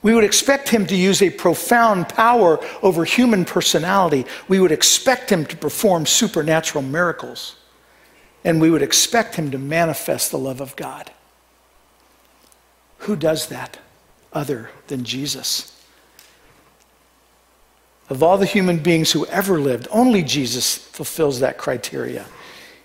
We 0.01 0.13
would 0.13 0.23
expect 0.23 0.69
him 0.69 0.85
to 0.87 0.95
use 0.95 1.21
a 1.21 1.29
profound 1.29 2.09
power 2.09 2.59
over 2.81 3.05
human 3.05 3.45
personality. 3.45 4.25
We 4.47 4.59
would 4.59 4.71
expect 4.71 5.31
him 5.31 5.45
to 5.45 5.57
perform 5.57 6.05
supernatural 6.05 6.83
miracles. 6.83 7.55
And 8.43 8.59
we 8.59 8.69
would 8.69 8.81
expect 8.81 9.35
him 9.35 9.51
to 9.51 9.57
manifest 9.57 10.31
the 10.31 10.37
love 10.37 10.59
of 10.59 10.75
God. 10.75 11.11
Who 12.99 13.15
does 13.15 13.47
that 13.47 13.79
other 14.33 14.71
than 14.87 15.03
Jesus? 15.05 15.72
Of 18.09 18.21
all 18.21 18.37
the 18.37 18.45
human 18.45 18.79
beings 18.79 19.11
who 19.11 19.25
ever 19.27 19.59
lived, 19.59 19.87
only 19.89 20.23
Jesus 20.23 20.77
fulfills 20.77 21.39
that 21.39 21.57
criteria. 21.57 22.25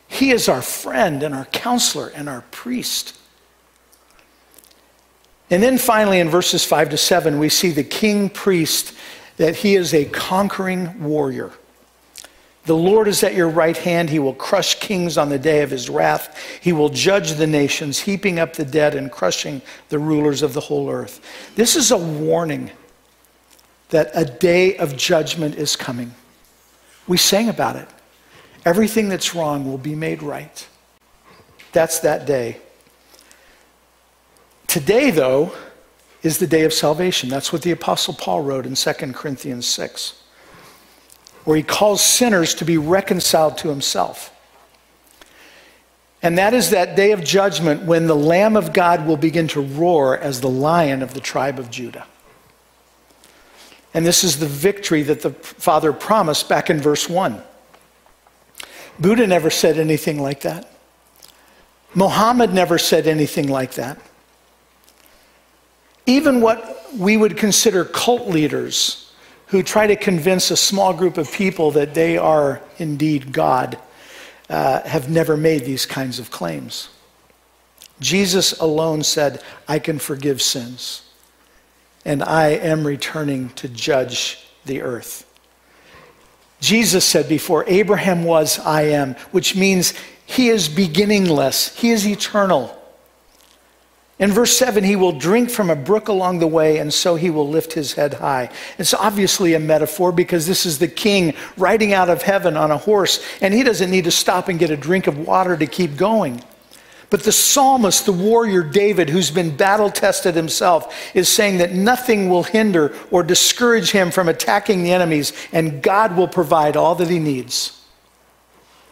He 0.06 0.30
is 0.30 0.48
our 0.48 0.62
friend 0.62 1.22
and 1.22 1.34
our 1.34 1.44
counselor 1.46 2.08
and 2.08 2.28
our 2.28 2.42
priest. 2.50 3.18
And 5.50 5.62
then 5.62 5.78
finally, 5.78 6.20
in 6.20 6.28
verses 6.28 6.64
5 6.64 6.90
to 6.90 6.96
7, 6.96 7.38
we 7.38 7.48
see 7.48 7.70
the 7.70 7.84
king 7.84 8.30
priest 8.30 8.94
that 9.36 9.56
he 9.56 9.74
is 9.74 9.94
a 9.94 10.04
conquering 10.06 11.02
warrior. 11.02 11.52
The 12.64 12.76
Lord 12.76 13.08
is 13.08 13.22
at 13.22 13.34
your 13.34 13.48
right 13.48 13.76
hand. 13.76 14.10
He 14.10 14.18
will 14.18 14.34
crush 14.34 14.74
kings 14.74 15.16
on 15.16 15.30
the 15.30 15.38
day 15.38 15.62
of 15.62 15.70
his 15.70 15.88
wrath. 15.88 16.38
He 16.60 16.72
will 16.72 16.90
judge 16.90 17.32
the 17.32 17.46
nations, 17.46 18.00
heaping 18.00 18.38
up 18.38 18.54
the 18.54 18.64
dead 18.64 18.94
and 18.94 19.10
crushing 19.10 19.62
the 19.88 19.98
rulers 19.98 20.42
of 20.42 20.52
the 20.52 20.60
whole 20.60 20.90
earth. 20.90 21.22
This 21.54 21.76
is 21.76 21.90
a 21.90 21.96
warning 21.96 22.70
that 23.90 24.10
a 24.14 24.24
day 24.24 24.76
of 24.76 24.96
judgment 24.96 25.54
is 25.54 25.76
coming. 25.76 26.14
We 27.06 27.16
sang 27.16 27.48
about 27.48 27.76
it. 27.76 27.88
Everything 28.64 29.08
that's 29.08 29.34
wrong 29.34 29.66
will 29.66 29.78
be 29.78 29.94
made 29.94 30.22
right. 30.22 30.68
That's 31.72 32.00
that 32.00 32.26
day. 32.26 32.58
Today, 34.66 35.10
though, 35.10 35.52
is 36.22 36.38
the 36.38 36.46
day 36.46 36.64
of 36.64 36.72
salvation. 36.72 37.28
That's 37.28 37.52
what 37.52 37.62
the 37.62 37.70
Apostle 37.70 38.14
Paul 38.14 38.42
wrote 38.42 38.66
in 38.66 38.74
2 38.74 38.92
Corinthians 39.12 39.66
6, 39.66 40.22
where 41.44 41.56
he 41.56 41.62
calls 41.62 42.02
sinners 42.02 42.54
to 42.56 42.64
be 42.64 42.76
reconciled 42.76 43.56
to 43.58 43.68
himself. 43.68 44.34
And 46.20 46.36
that 46.36 46.52
is 46.52 46.70
that 46.70 46.96
day 46.96 47.12
of 47.12 47.22
judgment 47.22 47.84
when 47.84 48.06
the 48.06 48.16
Lamb 48.16 48.56
of 48.56 48.72
God 48.72 49.06
will 49.06 49.16
begin 49.16 49.46
to 49.48 49.60
roar 49.60 50.18
as 50.18 50.40
the 50.40 50.50
lion 50.50 51.02
of 51.02 51.14
the 51.14 51.20
tribe 51.20 51.58
of 51.58 51.70
Judah. 51.70 52.06
And 53.94 54.04
this 54.04 54.22
is 54.22 54.38
the 54.38 54.46
victory 54.46 55.02
that 55.02 55.22
the 55.22 55.30
Father 55.30 55.92
promised 55.92 56.48
back 56.48 56.70
in 56.70 56.80
verse 56.80 57.08
1. 57.08 57.42
Buddha 58.98 59.26
never 59.26 59.50
said 59.50 59.78
anything 59.78 60.20
like 60.20 60.40
that. 60.42 60.70
Muhammad 61.94 62.52
never 62.52 62.78
said 62.78 63.06
anything 63.06 63.48
like 63.48 63.74
that. 63.74 63.98
Even 66.06 66.40
what 66.40 66.86
we 66.96 67.16
would 67.16 67.36
consider 67.36 67.84
cult 67.84 68.28
leaders 68.28 69.12
who 69.48 69.62
try 69.62 69.86
to 69.86 69.96
convince 69.96 70.50
a 70.50 70.56
small 70.56 70.92
group 70.92 71.16
of 71.16 71.32
people 71.32 71.70
that 71.70 71.94
they 71.94 72.18
are 72.18 72.60
indeed 72.78 73.32
God 73.32 73.78
uh, 74.50 74.82
have 74.82 75.10
never 75.10 75.36
made 75.36 75.64
these 75.64 75.86
kinds 75.86 76.18
of 76.18 76.30
claims. 76.30 76.88
Jesus 78.00 78.58
alone 78.60 79.02
said, 79.02 79.42
I 79.66 79.78
can 79.78 79.98
forgive 79.98 80.40
sins, 80.40 81.02
and 82.08 82.22
I 82.22 82.52
am 82.52 82.86
returning 82.86 83.50
to 83.50 83.68
judge 83.68 84.42
the 84.64 84.80
earth. 84.80 85.26
Jesus 86.58 87.04
said 87.04 87.28
before, 87.28 87.66
Abraham 87.66 88.24
was, 88.24 88.58
I 88.58 88.82
am, 88.84 89.14
which 89.30 89.54
means 89.54 89.92
he 90.24 90.48
is 90.48 90.70
beginningless, 90.70 91.76
he 91.76 91.90
is 91.90 92.08
eternal. 92.08 92.74
In 94.18 94.32
verse 94.32 94.56
7, 94.56 94.84
he 94.84 94.96
will 94.96 95.12
drink 95.12 95.50
from 95.50 95.68
a 95.68 95.76
brook 95.76 96.08
along 96.08 96.38
the 96.38 96.46
way, 96.46 96.78
and 96.78 96.92
so 96.92 97.14
he 97.14 97.28
will 97.28 97.46
lift 97.46 97.74
his 97.74 97.92
head 97.92 98.14
high. 98.14 98.50
It's 98.78 98.94
obviously 98.94 99.52
a 99.52 99.60
metaphor 99.60 100.10
because 100.10 100.46
this 100.46 100.64
is 100.64 100.78
the 100.78 100.88
king 100.88 101.34
riding 101.58 101.92
out 101.92 102.08
of 102.08 102.22
heaven 102.22 102.56
on 102.56 102.70
a 102.70 102.78
horse, 102.78 103.22
and 103.42 103.52
he 103.52 103.62
doesn't 103.62 103.90
need 103.90 104.04
to 104.04 104.10
stop 104.10 104.48
and 104.48 104.58
get 104.58 104.70
a 104.70 104.78
drink 104.78 105.08
of 105.08 105.18
water 105.18 105.58
to 105.58 105.66
keep 105.66 105.98
going. 105.98 106.42
But 107.10 107.22
the 107.22 107.32
psalmist, 107.32 108.04
the 108.04 108.12
warrior 108.12 108.62
David, 108.62 109.08
who's 109.08 109.30
been 109.30 109.56
battle 109.56 109.90
tested 109.90 110.34
himself, 110.34 110.94
is 111.14 111.28
saying 111.28 111.58
that 111.58 111.72
nothing 111.72 112.28
will 112.28 112.42
hinder 112.42 112.94
or 113.10 113.22
discourage 113.22 113.92
him 113.92 114.10
from 114.10 114.28
attacking 114.28 114.82
the 114.82 114.92
enemies, 114.92 115.32
and 115.52 115.82
God 115.82 116.16
will 116.16 116.28
provide 116.28 116.76
all 116.76 116.94
that 116.96 117.08
he 117.08 117.18
needs, 117.18 117.82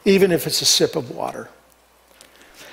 even 0.07 0.33
if 0.33 0.47
it's 0.47 0.63
a 0.63 0.67
sip 0.67 0.97
of 0.97 1.11
water. 1.11 1.51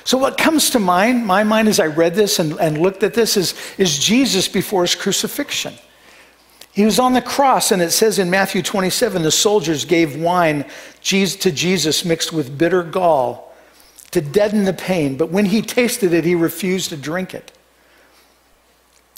So, 0.05 0.17
what 0.17 0.37
comes 0.37 0.69
to 0.71 0.79
mind, 0.79 1.25
my 1.25 1.43
mind 1.43 1.67
as 1.67 1.79
I 1.79 1.87
read 1.87 2.15
this 2.15 2.39
and, 2.39 2.57
and 2.59 2.77
looked 2.77 3.03
at 3.03 3.13
this, 3.13 3.35
is, 3.35 3.53
is 3.77 3.99
Jesus 3.99 4.47
before 4.47 4.83
his 4.83 4.95
crucifixion. 4.95 5.73
He 6.73 6.85
was 6.85 6.99
on 6.99 7.13
the 7.13 7.21
cross, 7.21 7.71
and 7.71 7.81
it 7.81 7.91
says 7.91 8.17
in 8.17 8.29
Matthew 8.29 8.61
27 8.61 9.21
the 9.21 9.31
soldiers 9.31 9.85
gave 9.85 10.19
wine 10.19 10.65
to 11.03 11.51
Jesus 11.51 12.03
mixed 12.03 12.33
with 12.33 12.57
bitter 12.57 12.81
gall 12.81 13.52
to 14.13 14.21
deaden 14.21 14.63
the 14.63 14.73
pain, 14.73 15.17
but 15.17 15.29
when 15.29 15.45
he 15.45 15.61
tasted 15.61 16.13
it, 16.13 16.23
he 16.23 16.35
refused 16.35 16.89
to 16.89 16.97
drink 16.97 17.33
it. 17.33 17.51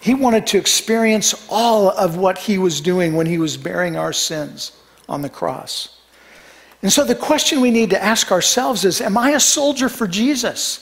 He 0.01 0.13
wanted 0.13 0.47
to 0.47 0.57
experience 0.57 1.47
all 1.49 1.89
of 1.89 2.17
what 2.17 2.37
he 2.37 2.57
was 2.57 2.79
doing 2.79 3.15
when 3.15 3.27
he 3.27 3.37
was 3.37 3.57
bearing 3.57 3.97
our 3.97 4.13
sins 4.13 4.71
on 5.09 5.21
the 5.21 5.29
cross. 5.29 5.99
And 6.81 6.93
so 6.93 7.03
the 7.03 7.15
question 7.15 7.59
we 7.59 7.71
need 7.71 7.89
to 7.89 8.01
ask 8.01 8.31
ourselves 8.31 8.85
is 8.85 9.01
Am 9.01 9.17
I 9.17 9.31
a 9.31 9.39
soldier 9.39 9.89
for 9.89 10.07
Jesus? 10.07 10.81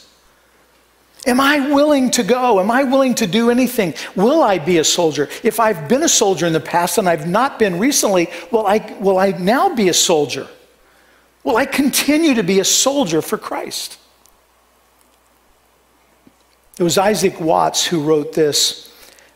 Am 1.25 1.39
I 1.39 1.73
willing 1.73 2.11
to 2.11 2.23
go? 2.23 2.59
Am 2.59 2.69
I 2.69 2.83
willing 2.83 3.15
to 3.15 3.25
do 3.25 3.49
anything? 3.49 3.93
Will 4.15 4.43
I 4.43 4.59
be 4.59 4.77
a 4.77 4.83
soldier? 4.83 5.29
If 5.41 5.59
I've 5.59 5.87
been 5.87 6.03
a 6.03 6.09
soldier 6.09 6.45
in 6.45 6.53
the 6.53 6.59
past 6.59 6.97
and 6.97 7.07
I've 7.07 7.27
not 7.27 7.57
been 7.57 7.79
recently, 7.79 8.29
will 8.51 8.67
I, 8.67 8.95
will 8.99 9.17
I 9.17 9.31
now 9.31 9.73
be 9.73 9.87
a 9.87 9.93
soldier? 9.93 10.47
Will 11.45 11.55
I 11.55 11.65
continue 11.65 12.33
to 12.35 12.43
be 12.43 12.59
a 12.59 12.65
soldier 12.65 13.21
for 13.21 13.37
Christ? 13.37 13.97
It 16.79 16.83
was 16.83 16.97
Isaac 16.97 17.39
Watts 17.39 17.85
who 17.85 18.01
wrote 18.01 18.33
this 18.33 18.91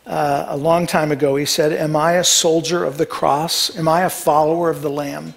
uh, 0.06 0.46
a 0.48 0.56
long 0.56 0.88
time 0.88 1.12
ago. 1.12 1.36
He 1.36 1.44
said, 1.44 1.72
Am 1.72 1.94
I 1.94 2.14
a 2.14 2.24
soldier 2.24 2.84
of 2.84 2.98
the 2.98 3.06
cross? 3.06 3.76
Am 3.76 3.86
I 3.86 4.02
a 4.02 4.10
follower 4.10 4.70
of 4.70 4.82
the 4.82 4.90
Lamb? 4.90 5.34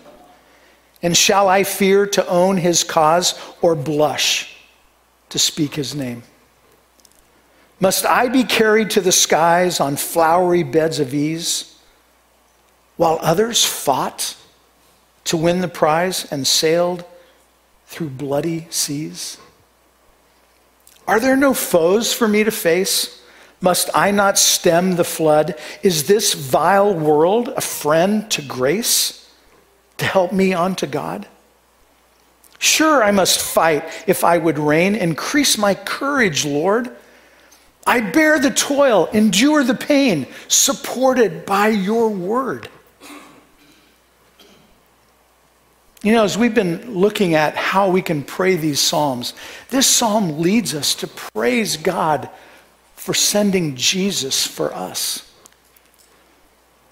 And 1.03 1.15
shall 1.15 1.47
I 1.47 1.63
fear 1.63 2.07
to 2.07 2.27
own 2.27 2.57
his 2.57 2.83
cause 2.83 3.39
or 3.61 3.75
blush 3.75 4.55
to 5.29 5.37
speak 5.37 5.75
his 5.75 5.93
name? 5.93 6.23
Must 7.79 8.05
I 8.05 8.29
be 8.29 8.43
carried 8.43 8.89
to 8.91 9.01
the 9.01 9.11
skies 9.11 9.79
on 9.79 9.95
flowery 9.95 10.63
beds 10.63 10.99
of 10.99 11.13
ease 11.13 11.77
while 12.97 13.19
others 13.21 13.63
fought 13.63 14.35
to 15.25 15.37
win 15.37 15.61
the 15.61 15.67
prize 15.67 16.25
and 16.31 16.47
sailed 16.47 17.03
through 17.85 18.09
bloody 18.09 18.67
seas? 18.71 19.37
Are 21.07 21.19
there 21.19 21.35
no 21.35 21.53
foes 21.53 22.13
for 22.13 22.27
me 22.27 22.43
to 22.43 22.51
face? 22.51 23.21
Must 23.59 23.89
I 23.93 24.11
not 24.11 24.37
stem 24.37 24.95
the 24.95 25.03
flood? 25.03 25.55
Is 25.83 26.07
this 26.07 26.33
vile 26.33 26.93
world 26.93 27.49
a 27.49 27.61
friend 27.61 28.29
to 28.31 28.41
grace? 28.41 29.21
to 30.01 30.07
help 30.07 30.31
me 30.31 30.51
on 30.51 30.75
to 30.75 30.87
God? 30.87 31.27
Sure, 32.57 33.03
I 33.03 33.11
must 33.11 33.39
fight 33.39 33.83
if 34.07 34.23
I 34.23 34.37
would 34.37 34.57
reign. 34.57 34.95
Increase 34.95 35.59
my 35.59 35.75
courage, 35.75 36.43
Lord. 36.43 36.95
I 37.85 38.01
bear 38.01 38.39
the 38.39 38.51
toil, 38.51 39.07
endure 39.13 39.63
the 39.63 39.75
pain, 39.75 40.27
supported 40.47 41.45
by 41.45 41.69
your 41.69 42.09
word. 42.09 42.67
You 46.03 46.13
know, 46.13 46.23
as 46.23 46.37
we've 46.37 46.55
been 46.55 46.95
looking 46.95 47.35
at 47.35 47.55
how 47.55 47.89
we 47.89 48.01
can 48.01 48.23
pray 48.23 48.55
these 48.55 48.79
Psalms, 48.79 49.35
this 49.69 49.85
Psalm 49.85 50.39
leads 50.39 50.73
us 50.73 50.95
to 50.95 51.07
praise 51.07 51.77
God 51.77 52.29
for 52.95 53.13
sending 53.13 53.75
Jesus 53.75 54.47
for 54.47 54.73
us. 54.73 55.31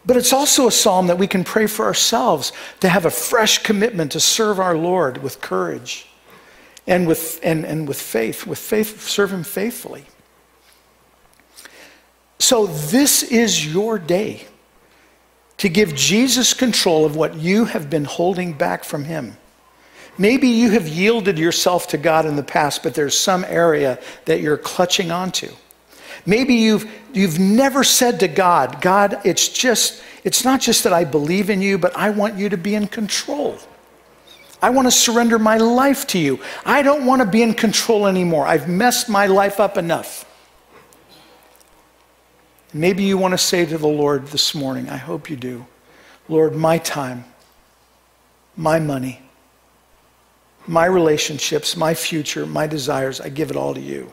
But 0.06 0.16
it's 0.16 0.34
also 0.34 0.68
a 0.68 0.72
psalm 0.72 1.08
that 1.08 1.18
we 1.18 1.28
can 1.28 1.44
pray 1.44 1.68
for 1.68 1.86
ourselves 1.86 2.52
to 2.80 2.90
have 2.90 3.06
a 3.06 3.12
fresh 3.12 3.62
commitment 3.64 4.12
to 4.14 4.20
serve 4.20 4.60
our 4.60 4.78
Lord 4.78 5.22
with 5.22 5.42
courage 5.42 6.08
and 6.88 7.08
with, 7.08 7.40
and, 7.44 7.66
and 7.66 7.88
with 7.88 8.02
faith, 8.02 8.48
with 8.48 8.60
faith, 8.60 9.08
serve 9.08 9.32
Him 9.32 9.44
faithfully. 9.44 10.06
So, 12.40 12.68
this 12.68 13.22
is 13.24 13.72
your 13.72 14.00
day 14.00 14.48
to 15.60 15.70
give 15.70 15.96
Jesus 15.96 16.54
control 16.54 17.06
of 17.06 17.16
what 17.16 17.36
you 17.36 17.66
have 17.66 17.90
been 17.90 18.06
holding 18.06 18.54
back 18.54 18.84
from 18.84 19.04
Him. 19.06 19.38
Maybe 20.18 20.48
you 20.50 20.72
have 20.72 20.88
yielded 20.88 21.38
yourself 21.38 21.88
to 21.90 21.98
God 21.98 22.26
in 22.26 22.36
the 22.36 22.44
past, 22.44 22.84
but 22.84 22.94
there's 22.94 23.18
some 23.18 23.46
area 23.46 24.00
that 24.26 24.42
you're 24.42 24.58
clutching 24.58 25.12
onto. 25.12 25.50
Maybe 26.26 26.56
you've, 26.56 26.90
you've 27.14 27.40
never 27.40 27.84
said 27.84 28.20
to 28.22 28.28
God, 28.28 28.82
God, 28.82 29.22
it's 29.24 29.48
just, 29.48 30.02
it's 30.24 30.44
not 30.44 30.60
just 30.60 30.84
that 30.84 30.94
I 30.94 31.06
believe 31.06 31.50
in 31.50 31.62
you, 31.62 31.78
but 31.78 31.96
I 31.96 32.10
want 32.10 32.38
you 32.38 32.50
to 32.50 32.58
be 32.58 32.76
in 32.76 32.88
control. 32.88 33.58
I 34.62 34.72
want 34.72 34.88
to 34.88 34.92
surrender 34.92 35.40
my 35.40 35.58
life 35.58 36.06
to 36.08 36.20
you. 36.20 36.40
I 36.66 36.82
don't 36.82 37.06
want 37.06 37.22
to 37.22 37.28
be 37.28 37.42
in 37.42 37.54
control 37.54 38.08
anymore. 38.08 38.46
I've 38.46 38.68
messed 38.68 39.08
my 39.08 39.28
life 39.28 39.60
up 39.60 39.78
enough. 39.78 40.26
Maybe 42.74 43.04
you 43.04 43.18
want 43.18 43.34
to 43.34 43.38
say 43.38 43.66
to 43.66 43.78
the 43.78 43.88
Lord 43.88 44.28
this 44.28 44.54
morning, 44.54 44.90
I 44.90 44.98
hope 44.98 45.30
you 45.30 45.36
do, 45.36 45.66
Lord, 46.28 46.56
my 46.56 46.78
time, 46.78 47.26
my 48.56 48.80
money, 48.80 49.22
my 50.68 50.86
relationships, 50.86 51.76
my 51.76 51.96
future, 51.96 52.46
my 52.46 52.68
desires, 52.68 53.20
I 53.20 53.30
give 53.30 53.50
it 53.50 53.56
all 53.56 53.74
to 53.74 53.80
you. 53.80 54.12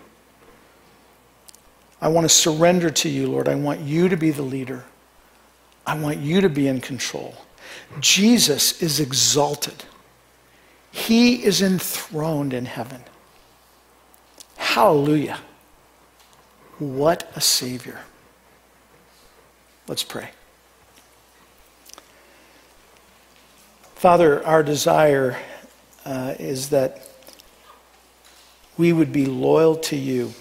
I 2.00 2.08
want 2.08 2.24
to 2.24 2.28
surrender 2.28 2.88
to 2.90 3.08
you, 3.08 3.26
Lord. 3.26 3.48
I 3.48 3.54
want 3.54 3.80
you 3.80 4.08
to 4.08 4.16
be 4.16 4.30
the 4.30 4.42
leader. 4.42 4.84
I 5.86 5.98
want 5.98 6.18
you 6.18 6.40
to 6.40 6.48
be 6.48 6.68
in 6.68 6.80
control. 6.80 7.34
Jesus 8.00 8.82
is 8.82 9.00
exalted, 9.00 9.84
He 10.90 11.44
is 11.44 11.60
enthroned 11.60 12.54
in 12.54 12.64
heaven. 12.64 13.02
Hallelujah. 14.56 15.40
What 16.78 17.30
a 17.34 17.40
Savior. 17.40 18.00
Let's 19.88 20.02
pray. 20.02 20.30
Father, 23.94 24.44
our 24.44 24.62
desire 24.62 25.38
uh, 26.04 26.34
is 26.38 26.70
that 26.70 27.08
we 28.76 28.92
would 28.92 29.12
be 29.12 29.26
loyal 29.26 29.76
to 29.76 29.96
you. 29.96 30.32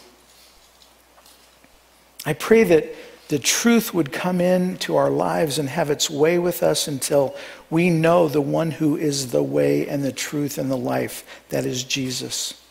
I 2.25 2.33
pray 2.33 2.63
that 2.63 2.93
the 3.27 3.39
truth 3.39 3.93
would 3.93 4.11
come 4.11 4.39
into 4.39 4.95
our 4.95 5.09
lives 5.09 5.57
and 5.57 5.69
have 5.69 5.89
its 5.89 6.09
way 6.09 6.37
with 6.37 6.61
us 6.61 6.87
until 6.87 7.35
we 7.69 7.89
know 7.89 8.27
the 8.27 8.41
one 8.41 8.71
who 8.71 8.95
is 8.97 9.31
the 9.31 9.41
way 9.41 9.87
and 9.87 10.03
the 10.03 10.11
truth 10.11 10.57
and 10.57 10.69
the 10.69 10.77
life, 10.77 11.43
that 11.49 11.65
is 11.65 11.83
Jesus. 11.83 12.61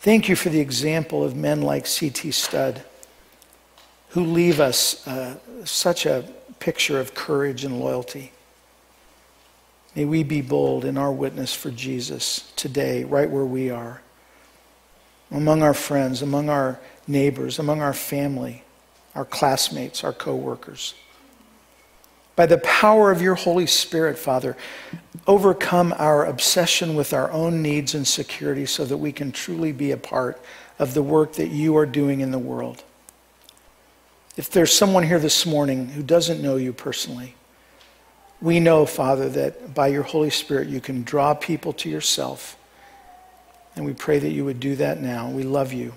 Thank 0.00 0.28
you 0.28 0.36
for 0.36 0.48
the 0.48 0.60
example 0.60 1.22
of 1.22 1.36
men 1.36 1.62
like 1.62 1.86
C.T. 1.86 2.30
Studd, 2.32 2.82
who 4.10 4.24
leave 4.24 4.58
us 4.58 5.06
uh, 5.06 5.36
such 5.64 6.06
a 6.06 6.24
picture 6.58 6.98
of 7.00 7.14
courage 7.14 7.64
and 7.64 7.80
loyalty. 7.80 8.32
May 9.94 10.04
we 10.04 10.22
be 10.22 10.42
bold 10.42 10.84
in 10.84 10.98
our 10.98 11.12
witness 11.12 11.54
for 11.54 11.70
Jesus 11.70 12.52
today, 12.56 13.04
right 13.04 13.30
where 13.30 13.46
we 13.46 13.70
are, 13.70 14.02
among 15.30 15.62
our 15.62 15.74
friends, 15.74 16.20
among 16.20 16.50
our 16.50 16.78
neighbors, 17.08 17.58
among 17.58 17.80
our 17.80 17.94
family, 17.94 18.62
our 19.14 19.24
classmates, 19.24 20.04
our 20.04 20.12
coworkers. 20.12 20.94
By 22.36 22.44
the 22.44 22.58
power 22.58 23.10
of 23.10 23.22
your 23.22 23.34
Holy 23.34 23.66
Spirit, 23.66 24.18
Father, 24.18 24.56
overcome 25.26 25.94
our 25.96 26.26
obsession 26.26 26.94
with 26.94 27.14
our 27.14 27.30
own 27.32 27.62
needs 27.62 27.94
and 27.94 28.06
security 28.06 28.66
so 28.66 28.84
that 28.84 28.98
we 28.98 29.10
can 29.10 29.32
truly 29.32 29.72
be 29.72 29.90
a 29.90 29.96
part 29.96 30.38
of 30.78 30.92
the 30.92 31.02
work 31.02 31.32
that 31.34 31.48
you 31.48 31.74
are 31.78 31.86
doing 31.86 32.20
in 32.20 32.30
the 32.30 32.38
world. 32.38 32.84
If 34.36 34.50
there's 34.50 34.72
someone 34.72 35.02
here 35.02 35.18
this 35.18 35.46
morning 35.46 35.88
who 35.88 36.02
doesn't 36.02 36.42
know 36.42 36.56
you 36.56 36.72
personally, 36.72 37.34
we 38.40 38.60
know, 38.60 38.84
Father, 38.84 39.28
that 39.30 39.74
by 39.74 39.88
your 39.88 40.02
Holy 40.02 40.30
Spirit 40.30 40.68
you 40.68 40.80
can 40.80 41.02
draw 41.02 41.32
people 41.32 41.72
to 41.74 41.88
yourself. 41.88 42.58
And 43.74 43.84
we 43.84 43.94
pray 43.94 44.18
that 44.18 44.30
you 44.30 44.44
would 44.44 44.60
do 44.60 44.76
that 44.76 45.00
now. 45.00 45.30
We 45.30 45.42
love 45.42 45.72
you. 45.72 45.94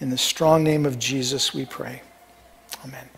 In 0.00 0.08
the 0.08 0.18
strong 0.18 0.64
name 0.64 0.86
of 0.86 0.98
Jesus, 0.98 1.52
we 1.52 1.66
pray. 1.66 2.00
Amen. 2.84 3.08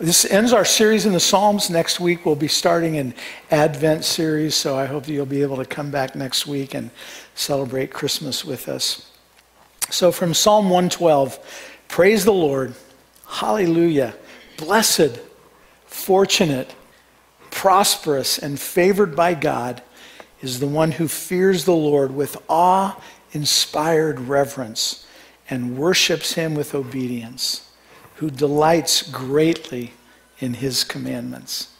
This 0.00 0.24
ends 0.24 0.52
our 0.52 0.64
series 0.64 1.06
in 1.06 1.12
the 1.12 1.20
Psalms. 1.20 1.70
Next 1.70 1.98
week, 1.98 2.24
we'll 2.24 2.36
be 2.36 2.48
starting 2.48 2.98
an 2.98 3.14
Advent 3.50 4.04
series, 4.04 4.54
so 4.54 4.76
I 4.76 4.86
hope 4.86 5.06
that 5.06 5.12
you'll 5.12 5.26
be 5.26 5.42
able 5.42 5.56
to 5.56 5.64
come 5.64 5.90
back 5.90 6.14
next 6.14 6.46
week 6.46 6.74
and 6.74 6.90
celebrate 7.34 7.92
Christmas 7.92 8.44
with 8.44 8.68
us. 8.68 9.10
So, 9.90 10.12
from 10.12 10.34
Psalm 10.34 10.66
112, 10.66 11.38
praise 11.88 12.24
the 12.24 12.32
Lord, 12.32 12.74
hallelujah, 13.26 14.14
blessed, 14.56 15.18
fortunate, 15.86 16.74
prosperous, 17.50 18.38
and 18.38 18.60
favored 18.60 19.16
by 19.16 19.34
God 19.34 19.82
is 20.40 20.60
the 20.60 20.66
one 20.66 20.92
who 20.92 21.08
fears 21.08 21.64
the 21.64 21.74
Lord 21.74 22.14
with 22.14 22.36
awe 22.48 23.00
inspired 23.32 24.20
reverence 24.20 25.06
and 25.50 25.76
worships 25.76 26.34
him 26.34 26.54
with 26.54 26.74
obedience, 26.74 27.70
who 28.16 28.30
delights 28.30 29.02
greatly 29.02 29.92
in 30.38 30.54
his 30.54 30.84
commandments. 30.84 31.74